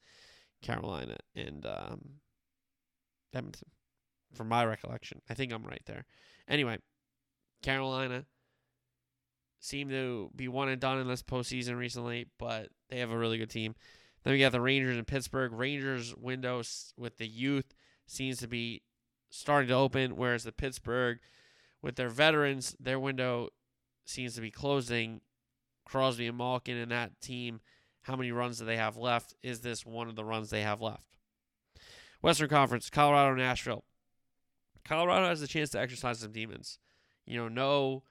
[0.62, 2.01] Carolina, and um,
[3.35, 3.68] Edmonton,
[4.35, 5.20] from my recollection.
[5.29, 6.07] I think I'm right there.
[6.49, 6.79] Anyway,
[7.62, 8.24] Carolina
[9.61, 13.39] seem to be one and done in this postseason recently, but they have a really
[13.39, 13.74] good team.
[14.22, 15.53] Then we got the Rangers in Pittsburgh.
[15.53, 17.74] Rangers windows with the youth
[18.07, 18.83] seems to be
[19.31, 21.18] starting to open, whereas the Pittsburgh,
[21.83, 23.51] with their veterans, their window
[24.07, 25.20] seems to be closing.
[25.84, 27.61] Crosby and Malkin and that team,
[28.02, 29.34] how many runs do they have left?
[29.42, 31.16] Is this one of the runs they have left?
[32.22, 33.84] Western Conference, Colorado, Nashville.
[34.84, 36.78] Colorado has a chance to exercise some demons.
[37.24, 38.02] You know, no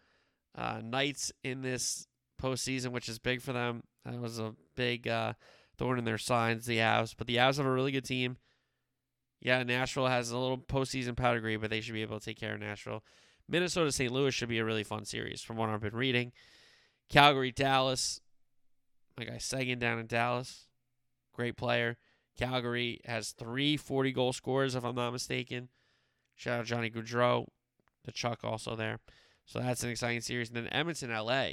[0.58, 2.08] uh, Knights in this
[2.42, 3.84] postseason, which is big for them.
[4.06, 5.34] That was a big uh,
[5.78, 7.16] thorn in their sides, the Avs.
[7.18, 8.38] But the Avs have a really good team.
[9.42, 12.54] Yeah, Nashville has a little postseason pedigree, but they should be able to take care
[12.54, 13.04] of Nashville.
[13.48, 14.12] Minnesota St.
[14.12, 16.32] Louis should be a really fun series from what I've been reading.
[17.10, 18.22] Calgary Dallas.
[19.18, 20.68] My guy Seguin down in Dallas.
[21.34, 21.98] Great player.
[22.38, 25.70] Calgary has three 40 goal scorers, if I'm not mistaken.
[26.36, 27.48] Shout out Johnny Gaudreau.
[28.08, 29.00] Tkachuk also there.
[29.46, 30.50] So that's an exciting series.
[30.50, 31.48] And then Edmonton, LA.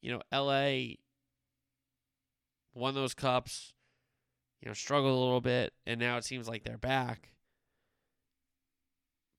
[0.00, 0.96] You know, LA
[2.74, 3.72] won those cups,
[4.60, 7.32] you know, struggled a little bit, and now it seems like they're back.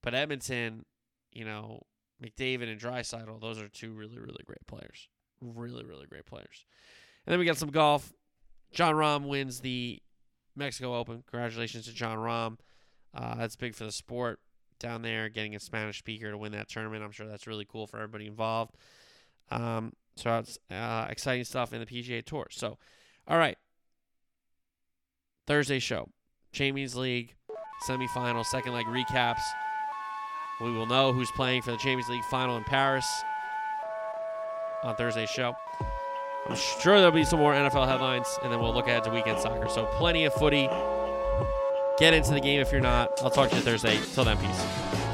[0.01, 0.85] But Edmonton,
[1.37, 1.83] you know,
[2.23, 5.07] McDavid and Draisaitl, those are two really, really great players.
[5.39, 6.65] Really, really great players.
[7.25, 8.11] And then we got some golf.
[8.71, 10.01] Jon Rahm wins the
[10.55, 11.23] Mexico Open.
[11.29, 12.57] Congratulations to Jon Rahm.
[13.13, 14.39] Uh, that's big for the sport
[14.79, 17.03] down there, getting a Spanish speaker to win that tournament.
[17.03, 18.75] I'm sure that's really cool for everybody involved.
[19.51, 22.47] Um, so it's uh, exciting stuff in the PGA Tour.
[22.49, 22.79] So,
[23.27, 23.57] all right.
[25.45, 26.09] Thursday show,
[26.51, 27.35] Champions League
[27.87, 29.41] semifinal, second leg recaps.
[30.59, 33.05] We will know who's playing for the Champions League final in Paris
[34.83, 35.55] on Thursday's show.
[36.49, 39.39] I'm sure there'll be some more NFL headlines, and then we'll look ahead to weekend
[39.39, 39.69] soccer.
[39.69, 40.67] So plenty of footy.
[41.99, 43.21] Get into the game if you're not.
[43.21, 43.99] I'll talk to you Thursday.
[44.13, 45.06] Till then, peace.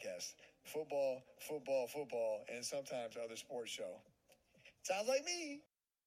[0.00, 0.34] Podcast.
[0.64, 4.00] Football, football, football, and sometimes other sports show.
[4.82, 5.60] Sounds like me.